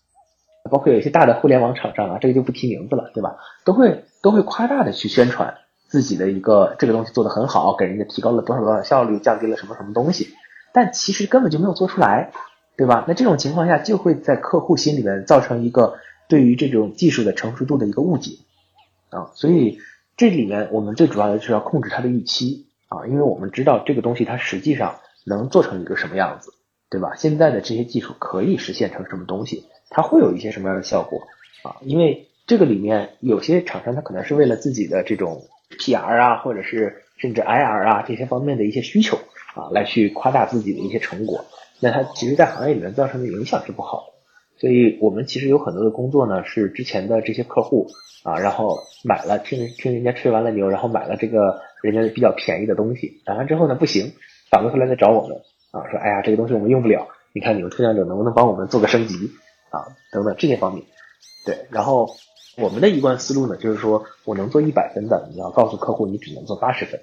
[0.69, 3.37] 包括有一些大的互联网厂商啊，这个就不提名字了，对吧？
[3.64, 5.55] 都会都会夸大的去宣传
[5.87, 10.35] 自己的一个这个东西做得很好，给人家提高了多少多少效率，降低了什么什么东西，
[10.75, 12.33] 但其实根本就没有做出来，
[12.81, 13.05] 对吧？
[13.07, 15.99] 那这种情况下就会在客户心里面造成一个
[16.31, 18.38] 对于这种技术的成熟度的一个误解
[19.11, 19.81] 啊，所以
[20.16, 26.55] 这里面我们最主要的是要控制它的预期啊，因为我们知道这个东西它实际上能做成一个什么样子，
[26.88, 27.12] 对吧？
[27.16, 29.66] 现在的这些技术可以实现成什么东西。
[29.90, 31.21] 它会有一些什么样的效果
[31.62, 31.77] 啊？
[31.83, 35.43] 因为这个里面有些厂商，他可能是为了自己的这种
[35.79, 39.19] PR 啊，或者是甚至 IR 啊这些方面的一些需求
[39.55, 41.45] 啊，来去夸大自己的一些成果。
[41.81, 44.12] 那它其实，在行业里面造成的影响是不好的。
[44.61, 47.88] 所以我们其实有很多的工作呢，是之前的这些客户
[48.25, 54.12] 啊，然后买了听听人家吹完了牛，然后买了这个人家比较便宜的东西，买完之后呢不行，
[54.51, 55.38] 反过头来再找我们
[55.73, 59.14] 啊，说哎呀这个东西我们用不了，你看你们推荐者能不能帮我们做个升级？
[59.71, 60.85] 啊，等等这些方面，
[61.47, 62.09] 对，然后
[62.59, 67.01] 我们的一贯思路呢，就是说我能做一百分的，你要告诉客户你只能做八十分，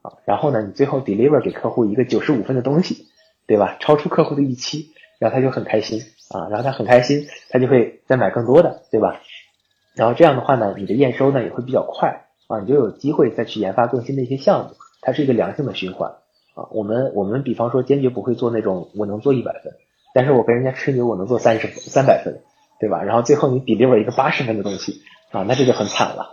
[0.00, 3.06] 啊，然后呢，你最后 deliver 给客户一个九十五分的东西，
[3.46, 3.76] 对吧？
[3.80, 9.20] 超出客户的预期，然后他就很开心啊，然后他很开心，他就会再买更多的，对吧？
[9.94, 16.10] 然后这样的话呢，你的验收呢也会比较快啊，你就有机会再去研发更新的一些项目，它是一个良性的循环
[16.54, 16.68] 啊。
[16.70, 19.72] 我们我们比方说坚决不会做那种我能做一百分。
[20.14, 22.40] 但是我跟人家吹牛，我能做三十分、三百分，
[22.80, 23.02] 对吧？
[23.02, 26.30] 然后最后你砥砺了一个八十分的东西啊，那这就很惨了。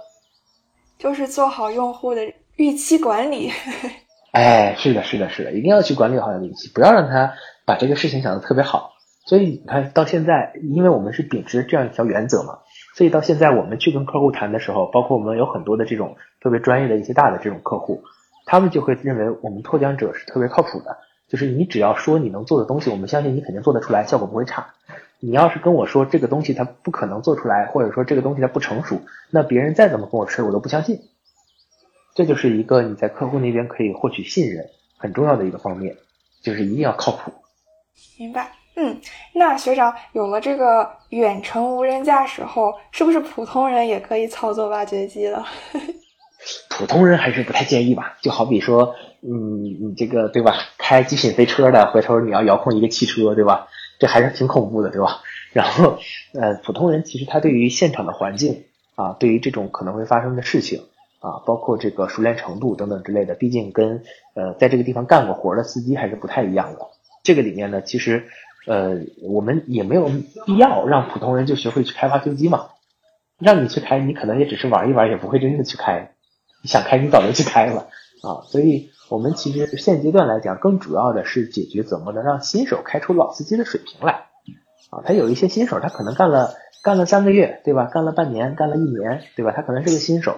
[0.97, 2.21] 就是做好用户的
[2.55, 3.51] 预期管理。
[4.33, 8.93] 哎，是的，是的，是的，一定要去管理好你的预期，不要让他把这个事情想的特别好。
[9.27, 12.57] 所以你看到现在，因为我们是秉持这样一条原则嘛，
[12.95, 18.01] 所以到现在我们去跟客户谈的时候，包括我们有很多的这种特别专业的一些大的这种客户，
[18.47, 20.97] 他们就会认为我们拓疆者是特别靠谱的。
[21.29, 24.73] 就是你只要说你能做的东西，我们相信你肯定做得出来，效果不会差。
[25.19, 31.01] 你要是跟我说这个东西它不可能做出来，或者说这个东西它不成熟，那别人再怎么跟我吹，我都不相信。
[32.15, 34.65] 这就是一个你在客户那边可以获取信任
[34.97, 35.95] 很重要的一个方面，
[36.41, 37.31] 就是一定要靠谱。
[38.17, 38.99] 明白，嗯，
[39.33, 45.45] 那学长有了这个远程无人驾驶后，是不是普通人也可以操作挖掘机了？
[46.69, 48.95] 普通人还是不太建议吧，就好比说。
[49.25, 50.53] 嗯，你这个对吧？
[50.77, 53.69] 开极品飞车的，回头你要遥控一个汽车，对吧？
[53.97, 55.21] 这还是挺恐怖的，对吧？
[55.53, 55.97] 然后，
[56.33, 60.83] 呃，普通人其实他对于现场的环境啊，对于这种可能会发生的事情
[61.23, 64.03] 啊，包括这个熟练程度等等之类的，毕竟跟
[64.35, 66.79] 呃在这个地方干过活的司机还是不太一样的。
[67.23, 68.25] 这个里面呢，其实
[68.67, 70.09] 呃我们也没有
[70.45, 72.67] 必要让普通人就学会去开发飞机嘛。
[73.39, 76.11] 让你去开，你可能也只是玩一玩，也不会真正去开。
[76.61, 77.87] 你想开，你早就去开了
[78.21, 78.91] 啊，所以。
[79.09, 84.13] 我们其实现阶段来讲，更主要的是解决怎么能让新手开出老司机的水平来
[84.89, 85.03] 啊。
[85.05, 87.85] 他有一些新手，他可能干了干了三个月，对吧？
[87.93, 89.51] 干了半年，干了一年，对吧？
[89.55, 90.37] 他可能是个新手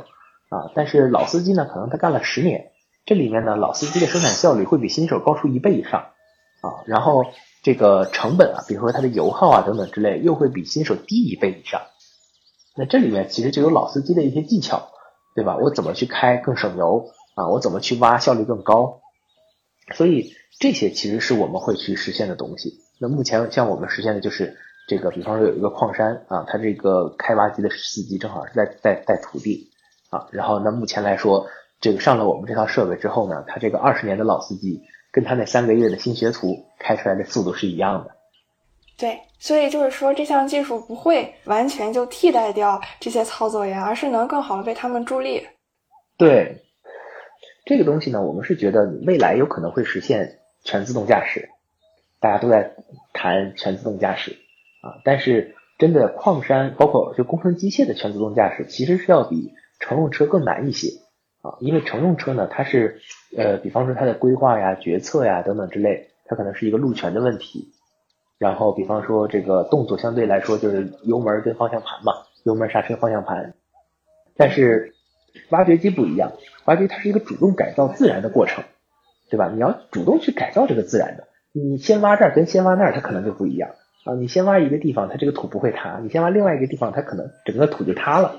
[0.50, 0.72] 啊。
[0.76, 2.72] 但是老司机呢，可能他干了十年，
[3.06, 6.02] 这里面呢，老司机的生产效率会比新手高出一倍以上
[6.62, 6.84] 啊。
[6.86, 7.26] 然后
[7.64, 11.82] 这个成本啊，比如说他的油耗啊等等之类，又会比新手低一倍以上。
[12.76, 14.90] 那这里面其实就有老司机的一些技巧，
[15.36, 15.58] 对吧？
[15.58, 17.10] 我怎么去开更省油？
[17.36, 19.02] 啊，我怎么去挖效率更高？
[19.94, 22.80] 所以这些其实是我们会去实现的东西。
[23.00, 29.70] 那目前像我们实现的就是这个，比方说有一个矿山啊，它这个开挖机的司机正好是在在在土地
[30.16, 31.48] 啊，然后那目前来说，
[31.82, 38.12] 这个上了我们这套设备之后呢，他这个二十年的老司机跟他那三个月的新学徒开出来的速度是一样的。
[38.98, 45.46] 对，所以就是说这项技术不会完全就替代掉这些操作员，而是能更好的为他们助力。
[46.18, 46.62] 对。
[47.68, 51.50] 这个东西呢，我们是觉得未来有可能会实现全自动驾驶，
[52.20, 52.76] 大家都在
[53.12, 54.34] 谈全自动驾驶
[54.84, 60.90] 啊，但是真的矿山包括就工程机械的全自动驾驶，其实是要比乘用车更难一些
[61.42, 63.00] 啊，因为乘用车呢，它是
[63.38, 67.70] 呃，比方说它的规划呀、决策呀等等之类，它可能是一个路权的问题，
[68.38, 72.14] 然后比方说这个动作相对来说就是油门跟方向盘嘛，
[72.44, 73.54] 油门刹车方向盘，
[74.36, 74.92] 但是。
[75.50, 76.32] 挖掘机不一样，
[76.64, 78.64] 挖掘机它是一个主动改造自然的过程，
[79.30, 79.52] 对吧？
[79.54, 83.72] 你要主动去改造这个自然的，你先挖这儿跟先挖那儿，它可能就不一样
[84.06, 88.38] 啊，你先挖一个地方，它这个土不会塌；你先挖另外一个地方，它可能整个土就塌了。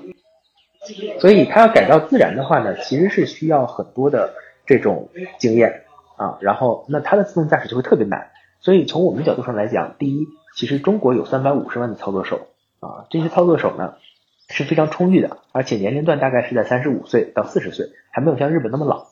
[1.19, 4.33] 所以它要改造自然的话呢，其实是需要很多的
[4.65, 5.09] 这种
[5.39, 5.83] 经验
[6.15, 6.37] 啊。
[6.41, 8.31] 然后那它的自动驾驶就会特别难。
[8.59, 12.47] 所以从我们角度上来讲，第一，其实中国有三百五十万的操作手
[12.79, 13.95] 啊，这些操作手呢
[14.49, 19.07] 是非常充裕的，而且年龄段大概是在三十五岁到四十岁，还没有像日本那么老。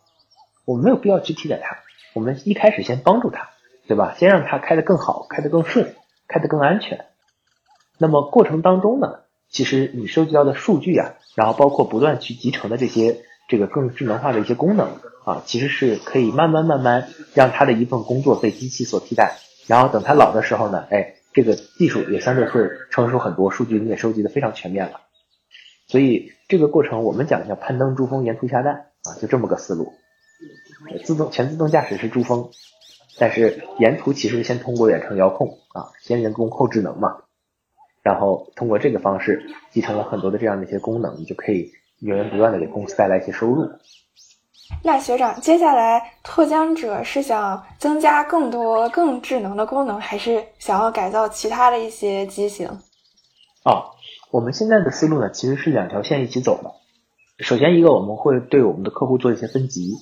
[0.65, 1.77] 我们没有必要去替代它，
[2.15, 3.49] 我们一开始先帮助他，
[3.87, 4.15] 对吧？
[4.17, 5.93] 先让他开得更好，开得更顺，
[6.27, 7.05] 开得更安全。
[7.99, 9.19] 那么过程当中呢，
[9.49, 14.87] 其实你收集到的数据啊，然后包括不断去集成的这些这个更智能化的一些功能
[15.23, 19.37] 啊，其实是可以慢慢慢慢让他的一份工作被机器所替代。
[19.67, 25.01] 然后等他老的时候呢，哎，这个技术也相对会成熟很多，数据你也收集的非常全面了。
[25.87, 29.93] 所以这个过程我们讲叫攀登珠峰，沿途下蛋啊，就这么个思路。
[31.03, 32.49] 自动全自动驾驶是珠峰，
[33.17, 37.17] 但是沿途其实先通过远程遥控啊，先人工后智能嘛，
[38.05, 43.67] 然后通过这个方式集成了很多的这样的一些功能，你就可以源源不断的给公司带来一些收入。
[44.83, 52.67] 那学长，接下来拓疆者是想增加更多更智能的功能，还是想要改造其他的一些机型？
[53.63, 53.89] 哦，
[54.29, 56.71] 我们现在的思路呢，其实是两条线一起走的。
[57.43, 59.93] 首先一个，我们会对我们的客户做一些分级。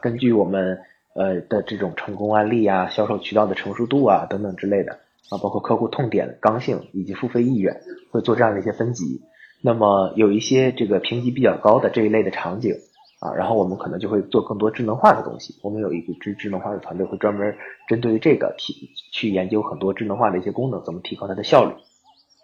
[0.00, 0.78] 根据我们
[1.14, 5.00] 呃的这种成功案例啊、销售渠道的成熟度啊等等之类的
[5.30, 9.22] 啊，包括客户痛点、刚性以及付费意愿，会做这样的一些分级。
[9.62, 12.74] 那么有一些这个评级比较高的这一类的场景
[13.20, 15.54] 啊，然后我们可能就会做更多智能化的东西。
[15.62, 17.56] 我们有一个智智能化的团队，会专门
[17.88, 21.72] 针对于这个提去研究很多智能化的一些功能，怎么提高它的效率，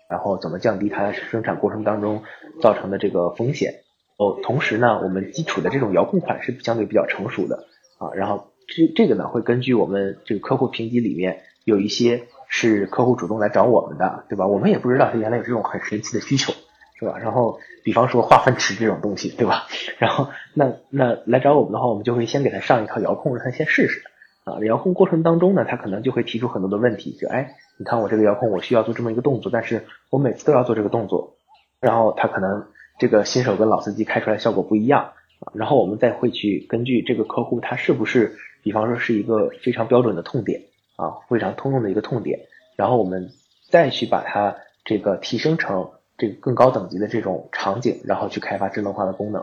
[0.09, 2.22] 然后怎么降低它生产过程当中
[2.61, 3.74] 造成的这个风险。
[4.16, 7.66] 哦，同时呢，我们基础的这种遥控款是相对比较成熟的
[7.99, 12.24] 啊，然后这这个呢会根据我们这个客户评级里面有一些
[12.55, 14.46] 是客户主动来找我们的，对吧？
[14.46, 16.53] 我们也不知道他原来有这种很神奇的需求，
[16.98, 17.16] 是吧？
[17.18, 19.66] 然后比方说化粪池这种东西，对吧？
[19.96, 24.03] 然后那那来找我们的话，我们就会先给他上一套遥控，让他先试试
[24.44, 24.61] 啊。
[24.64, 31.34] 遥控过程当中呢，他可能就会提出很多的问题，就哎，你看我这个遥控，我需要做这么一个动作，但是我每次都要做这个动作，
[31.80, 32.66] 然后他可能。
[32.98, 40.61] 这个新手跟老司机开出来效果不一样啊，然后我们再会去根据这个客户他是不是，比方说是一个非常标准的痛点
[41.03, 42.38] 啊，非常通用的一个痛点，
[42.76, 43.30] 然后我们
[43.70, 49.42] 再去把它这个提升成这个更高等级的这种场景，然后去开发智能化的功能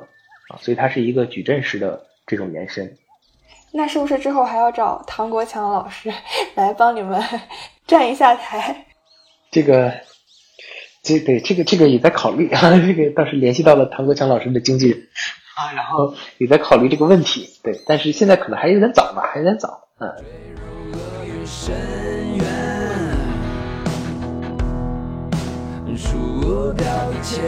[0.49, 2.97] 啊，所以它是一个矩阵式的这种延伸。
[3.72, 6.12] 那是不是之后还要找唐国强老师
[6.55, 7.22] 来帮你们
[7.86, 8.86] 站一下台？
[9.51, 9.93] 这个。
[11.01, 14.99] 这对这个这个也在考虑啊，这个倒是联系到了唐国强老师的经纪人
[15.55, 17.47] 啊，然后也在考虑这个问题。
[17.64, 19.88] 对，但是现在可能还有点早吧，还有点早。
[19.99, 20.68] 嗯。
[21.52, 21.76] 深
[22.38, 22.45] 渊，
[25.97, 27.41] 数掉一切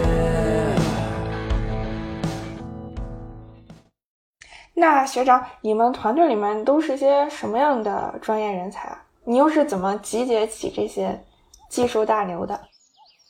[4.73, 9.05] 那学长，你们团队里面都是些什么样的专业人才啊？
[9.23, 11.23] 你又是怎么集结起这些
[11.69, 12.59] 技术大牛的？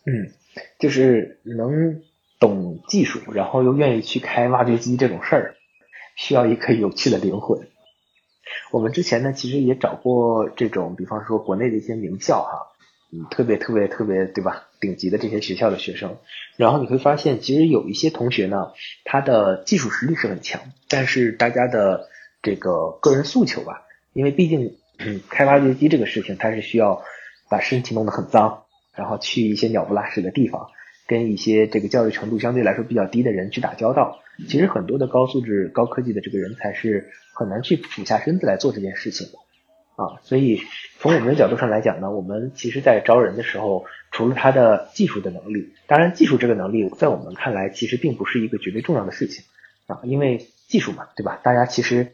[0.05, 0.31] 嗯，
[0.79, 2.01] 就是能
[2.39, 5.55] 懂技术，然后又愿意去开挖掘机这种事儿，
[6.15, 7.59] 需要一颗有趣的灵魂。
[8.71, 12.67] 我们之前呢，其实也找过这种，比方说国内的一些名校哈，
[13.11, 14.67] 嗯，特别特别特别，对吧？
[14.79, 16.17] 顶级的这些学校的学生，
[16.57, 18.71] 然后你会发现，其实有一些同学呢，
[19.03, 22.07] 他的技术实力是很强，但是大家的
[22.41, 24.77] 这个个人诉求吧，因为毕竟
[25.29, 27.03] 开挖掘机这个事情，它是需要
[27.49, 28.63] 把身体弄得很脏。
[28.93, 30.67] 然后去一些鸟不拉屎的地方，
[31.11, 34.21] 跟一些这个教育程度相对来说比较低的人去打交道。
[34.47, 39.33] 其实很多的高素质、高科技的这个人才是很难去俯下身子来做这件事情的
[40.01, 40.21] 啊。
[40.23, 40.61] 所以
[40.99, 49.43] 从我们的角度上来讲呢，我们其实在招人的时候，除了他的技术的能力，当然技术这个能力在我们看来其实并不是一个绝对重要的事情
[49.87, 51.41] 啊，因为技术嘛，对吧？
[51.43, 52.13] 大家其实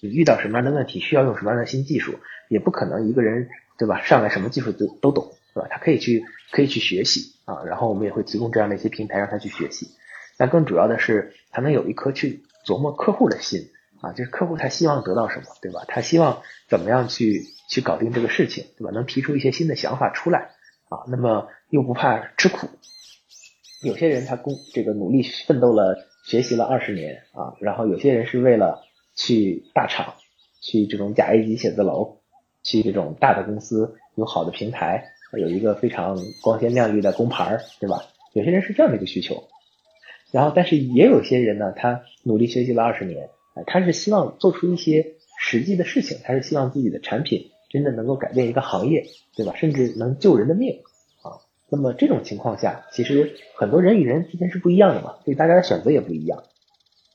[0.00, 2.18] 你遇到什么样的问题，需要用什么样的新技术，
[2.50, 5.32] 也不可能一个人对吧上来什么技术都都懂。
[5.54, 5.68] 对吧？
[5.70, 9.88] 他可以去可以去学习啊，然后我们也会提供这样的一些平台让他去学习。
[10.36, 15.84] 但更主要的是，他能有一颗去琢磨客户的心啊，就是客户他希望得到什么，对吧？
[15.86, 18.90] 他希望怎么样去去搞定这个事情，对吧？
[18.90, 20.50] 能提出一些新的想法出来
[20.88, 22.68] 啊，那么又不怕吃苦。
[23.82, 25.96] 有些人他工这个努力奋斗了，
[26.26, 28.82] 学习了二十年啊，然后有些人是为了
[29.14, 30.14] 去大厂，
[30.60, 32.18] 去这种甲 A 级写字楼，
[32.62, 35.13] 去这种大的公司有好的平台。
[35.32, 38.04] 有一个非常光鲜亮丽的工牌，对吧？
[38.32, 39.44] 有些人是这样的一个需求，
[40.32, 43.28] 然后但是也有些人呢，他努力学习了二十年，
[43.66, 49.06] 他是希望做出一些实际的事情，他是希望自己的产品真的能够改变一个行业，
[49.36, 49.54] 对吧？
[49.56, 50.82] 甚至能救人的命
[51.22, 51.42] 啊。
[51.68, 56.42] 那么这种情况下，其实很多人与人之间是不一样的嘛，所以大家的选择也不一样。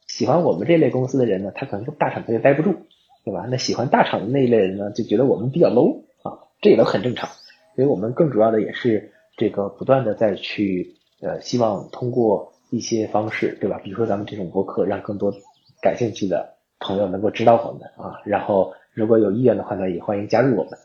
[0.08, 2.76] 喜欢我们这类公司的人呢，他可能就大厂他就待不住，
[3.24, 3.46] 对吧？
[3.50, 7.30] 那喜欢大厂的那一类人呢，就觉得我们比较 low 啊，这也都很正常。
[7.76, 13.80] 所以我们更主要的也是这个不断的再去呃，希望通过一些方式，对吧？
[13.84, 15.34] 比如说咱们这种博客，让更多
[15.82, 20.80] 感兴趣的朋友能够知道我们啊，然后如果有意愿的话呢，也欢迎加入我们。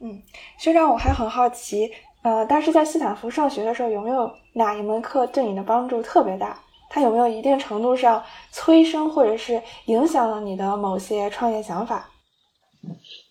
[0.00, 0.22] 嗯，
[0.58, 1.90] 学长，我还很好奇，
[2.22, 6.60] 呃，当时在斯坦福上学的时候，有没有哪一门课对你的帮助特别大？
[6.90, 8.22] 它有没有一定程度上
[8.52, 12.08] 催生或者是影响了你的某些创业想法？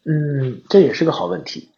[0.05, 1.69] 嗯，这也是个好问题。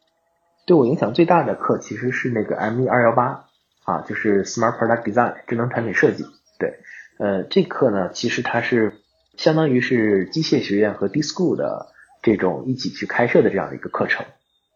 [0.66, 3.46] 对我影响最大的课其实是那个 M E 二幺八
[3.84, 6.26] 啊，就是 Smart Product Design 智能产品设计。
[6.58, 6.80] 对，
[7.20, 8.94] 呃，这课呢，其实它是
[9.38, 11.88] 相当于是机械学院和 D School 的
[12.24, 14.26] 这种一起去开设的这样一个课程，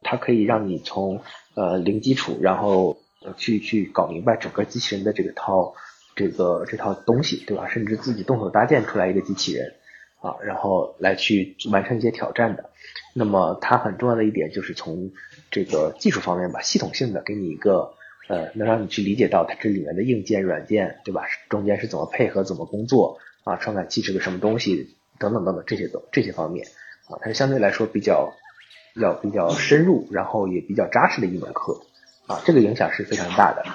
[0.04, 1.22] 它可以让你从
[1.56, 2.98] 呃零基础，然后
[3.38, 5.74] 去去搞明白整个机器人的这个套
[6.16, 7.68] 这个这套东西，对吧？
[7.68, 9.74] 甚至自己动手搭建出来一个机器人
[10.22, 12.70] 啊，然后来去完成一些挑战的。
[13.16, 15.12] 那么它很重要的一点就是从
[15.52, 17.94] 这个技术方面吧，系统性的给你一个
[18.28, 21.24] 呃，能让你去理解到它这里面的硬件、软件，对吧？
[21.50, 23.56] 中间是怎么配合、怎么工作啊？
[23.56, 24.96] 传感器是个什么东西？
[25.18, 26.66] 等等等等这些东这些方面
[27.10, 28.34] 啊，它是相对来说比较
[28.96, 31.82] 要比较深入，然后也比较扎实的一门课
[32.28, 33.66] 啊，这个影响是非常大的。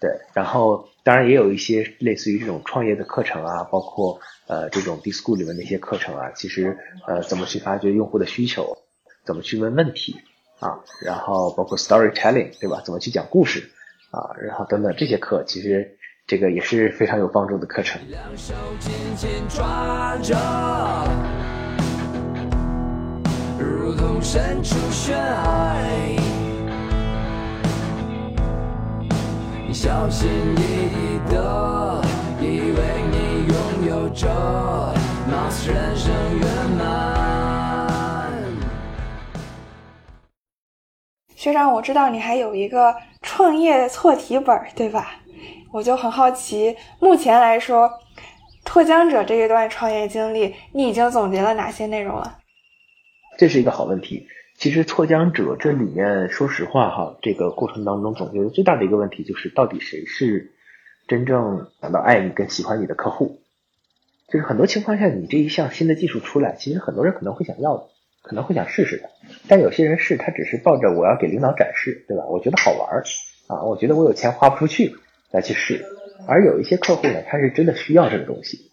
[0.00, 6.76] 对，然后当然也有一些类似于这种创业的课程啊，包括呃这种 DISCO 里面的一些课程啊，其实
[7.06, 8.76] 呃怎么去发掘用户的需求，
[9.24, 10.16] 怎么去问问题。
[10.60, 12.82] 啊，然后包括 storytelling，对吧？
[12.84, 13.70] 怎么去讲故事
[14.10, 14.30] 啊？
[14.40, 15.96] 然后等等这些课，其实
[16.26, 18.00] 这个也是非常有帮助的课程。
[29.72, 32.02] 小心翼翼的，
[32.40, 32.78] 以为
[33.10, 33.54] 你拥
[33.88, 34.28] 有着，
[35.30, 37.19] 貌似人生圆满。
[41.40, 45.22] 学长，我知道你还有一个创业错题本，对吧？
[45.72, 47.90] 我就很好奇，目前来说，
[48.62, 52.36] 脱缰者这一段创业经历，你已经总结了哪些内容了？
[53.38, 54.26] 这是一个好问题。
[54.58, 60.52] 其实脱缰者这里面，说实话哈，这个过程当中总结的最大的一个问题就是，到底谁是
[61.08, 63.40] 真正感到爱你跟喜欢你的客户？
[64.28, 67.84] 就是很多情况下，你这一项新的技术出来，其实很多人可能会想要的。
[68.22, 69.10] 可能会想试试的，
[69.48, 72.26] 但有些人试他只是抱着我要给领导展示，对吧？
[72.26, 73.04] 我觉得好玩儿
[73.48, 74.94] 啊，我觉得我有钱花不出去
[75.30, 75.84] 来去试。
[76.28, 78.70] 而有一些客户呢，他是真的需要这个东西。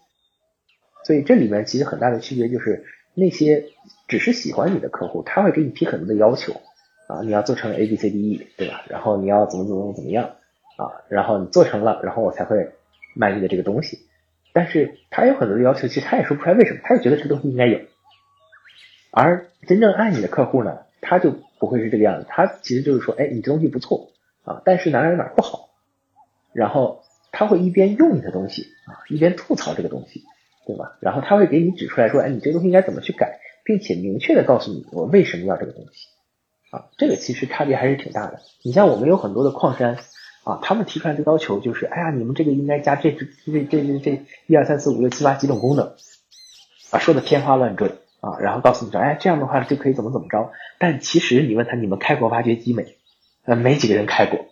[1.04, 2.84] 所以这里面其实很大的区别就是，
[3.14, 3.64] 那些
[4.06, 6.60] 只是喜欢你的客户，他会给你提很多的要求
[7.08, 8.84] 啊，你要做成 A B C D E，对吧？
[8.88, 10.36] 然后你要怎么怎么怎么样
[10.76, 10.92] 啊？
[11.08, 12.68] 然后你做成了，然后我才会
[13.14, 14.00] 卖你的这个东西。
[14.52, 17.80] 但是他有很多的要求，其实他也说不出来为什么，他就觉得这个东西应该有。
[19.10, 22.26] 而真正爱你的客户呢，他就不会是这个样子。
[22.28, 24.10] 他其实就是说，哎，你这东西不错
[24.44, 25.70] 啊，但是哪哪哪不好。
[26.52, 27.02] 然后
[27.32, 30.24] 他会一边用你的东西啊，一边吐槽这个东西，
[30.66, 30.96] 对吧？
[31.00, 36.08] 然后他会给你指出来说，哎，你这东西应该怎么去改，并且明确的告诉你我为什么要这个东西
[36.70, 36.86] 啊。
[36.96, 38.40] 这个其实差别还是挺大的。
[38.62, 39.98] 你像我们有很多的矿山
[40.44, 45.94] 啊，他们提出来的要求就是，哎呀，你们这个应该加这这这这这一二三四五六七八几种功能
[46.90, 47.92] 啊，说的天花乱坠。
[48.20, 50.52] 啊，然后告诉你说，哎，这样的话就可以怎么怎么着。
[50.78, 52.96] 但其实你问他，你们开过挖掘机没？
[53.44, 54.46] 呃，没几个人开过。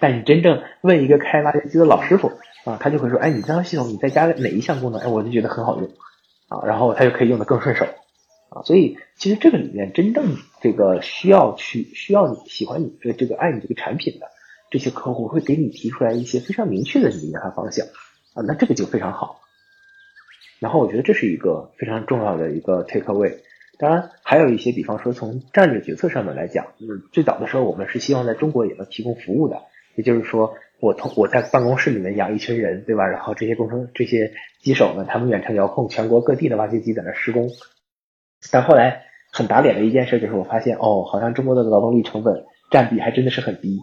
[0.00, 2.32] 但你真正问一个开挖掘机的老师傅
[2.64, 5.90] 啊，他就会说，哎，你这套系统你再加哪一项功能，哎，我就觉得很好用
[6.48, 7.84] 啊，然后他就可以用的更顺手
[8.50, 8.62] 啊。
[8.64, 14.26] 所以其实这个里面真正这个需要去需要你喜欢你这这个爱你这个产品的
[14.70, 17.86] 这些客户，会给你提出来一些非常明确的理念和方向
[18.34, 19.40] 啊，那这个就非常好。
[20.58, 23.34] 然后我觉得这是一个非常重要的一个 take away。
[23.78, 29.60] 当然还有一些，比方说从战略决策上面来讲，就是，最早的时候我们是希望在中国也能提供服务的，
[29.96, 33.06] 也就是说，我同我在办公室里面养一群人，对吧？
[33.06, 34.32] 然后这些工程这些
[34.62, 37.50] 机手呢，他们远程遥控全国各地的挖掘机在那施工。
[38.50, 43.80] 但后来很打脸的一件事就是，我发现哦，好像中国的劳动力成本占比还真的是很低，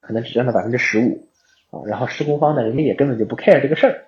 [0.00, 1.28] 可能只占到百分之十五
[1.72, 1.82] 啊。
[1.88, 4.04] 然后施工方呢，人家也根本就不 care 这个事儿。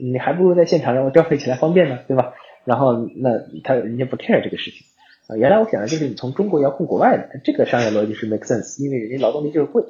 [0.00, 2.34] 你还不如在现场让我调配起来方便呢，对吧？
[2.64, 3.30] 然后那
[3.64, 4.86] 他人家不 care 这个事情
[5.28, 5.36] 啊。
[5.36, 9.84] 原来我想的就是你从中国遥控国外的，这个商业逻辑是 make sense，因为人家劳动力就是贵，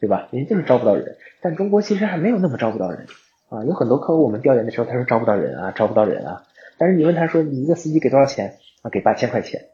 [0.00, 0.28] 对吧？
[0.30, 1.16] 人家就是招不到人。
[1.40, 3.06] 但中国其实还没有那么招不到人
[3.48, 3.64] 啊。
[3.64, 6.44] 有很多客户我们调研的时候，他说招不到人啊，招不到人啊。
[6.78, 8.90] 但是你问他说你一个司机给多少钱啊？
[8.90, 9.66] 给八千块钱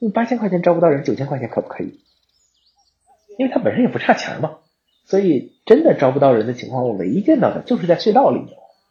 [0.00, 2.00] 你八千块钱招不到人，九千块钱可不可以？
[3.38, 4.58] 因为他本身也不差钱嘛，
[5.04, 8.48] 所以真的招不到人的情况，我唯一见到的就是在隧道里面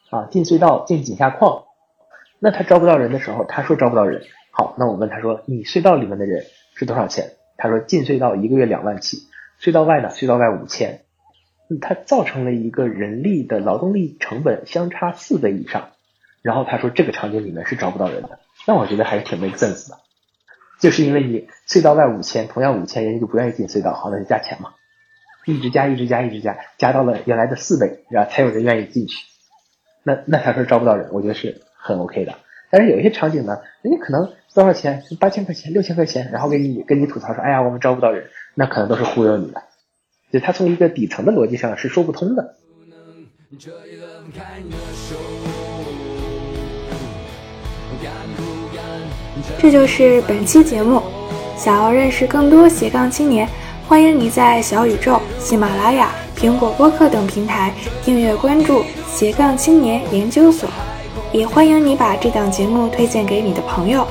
[0.09, 1.65] 啊，进隧道进井下矿，
[2.39, 4.23] 那他招不到人的时候，他说招不到人。
[4.51, 6.45] 好，那我问他说，你隧道里面的人
[6.75, 7.33] 是多少钱？
[7.57, 9.17] 他说进隧道一个月两万起，
[9.59, 11.01] 隧道外呢，隧道外五千，
[11.81, 15.89] 他造成了一个人力的劳动力成本相差四倍以上。
[16.41, 19.97] 然后他说这个场景里面是招不到人的，那我觉得还是挺 make sense 的，
[20.79, 24.75] 就是因为你隧道外五千，同样五千，人家就不愿意进隧道，好，那就加钱嘛，
[25.45, 29.17] 一直加，一直加，一直加，加到了原来的四倍，然后才有人愿意进去。
[30.03, 32.33] 那那他说招不到人，我觉得是很 OK 的。
[32.69, 38.25] 但是有一些场景呢，人家可能多少钱，八千块钱、六千块钱，然后给你跟你吐槽说，哎呀，我们招不到人，
[38.55, 39.63] 那可能都是忽悠你的，
[40.31, 42.55] 就他从一个底层的逻辑上是说不通的。
[49.59, 51.01] 这就是本期节目。
[51.55, 53.47] 想要认识更多斜杠青年，
[53.87, 57.73] 欢迎你在小宇宙、喜马拉雅、苹果播客等平台
[58.03, 60.69] 订阅关注斜杠青年研究所，
[61.33, 64.05] 也欢迎你把这档节目推荐给你的朋友。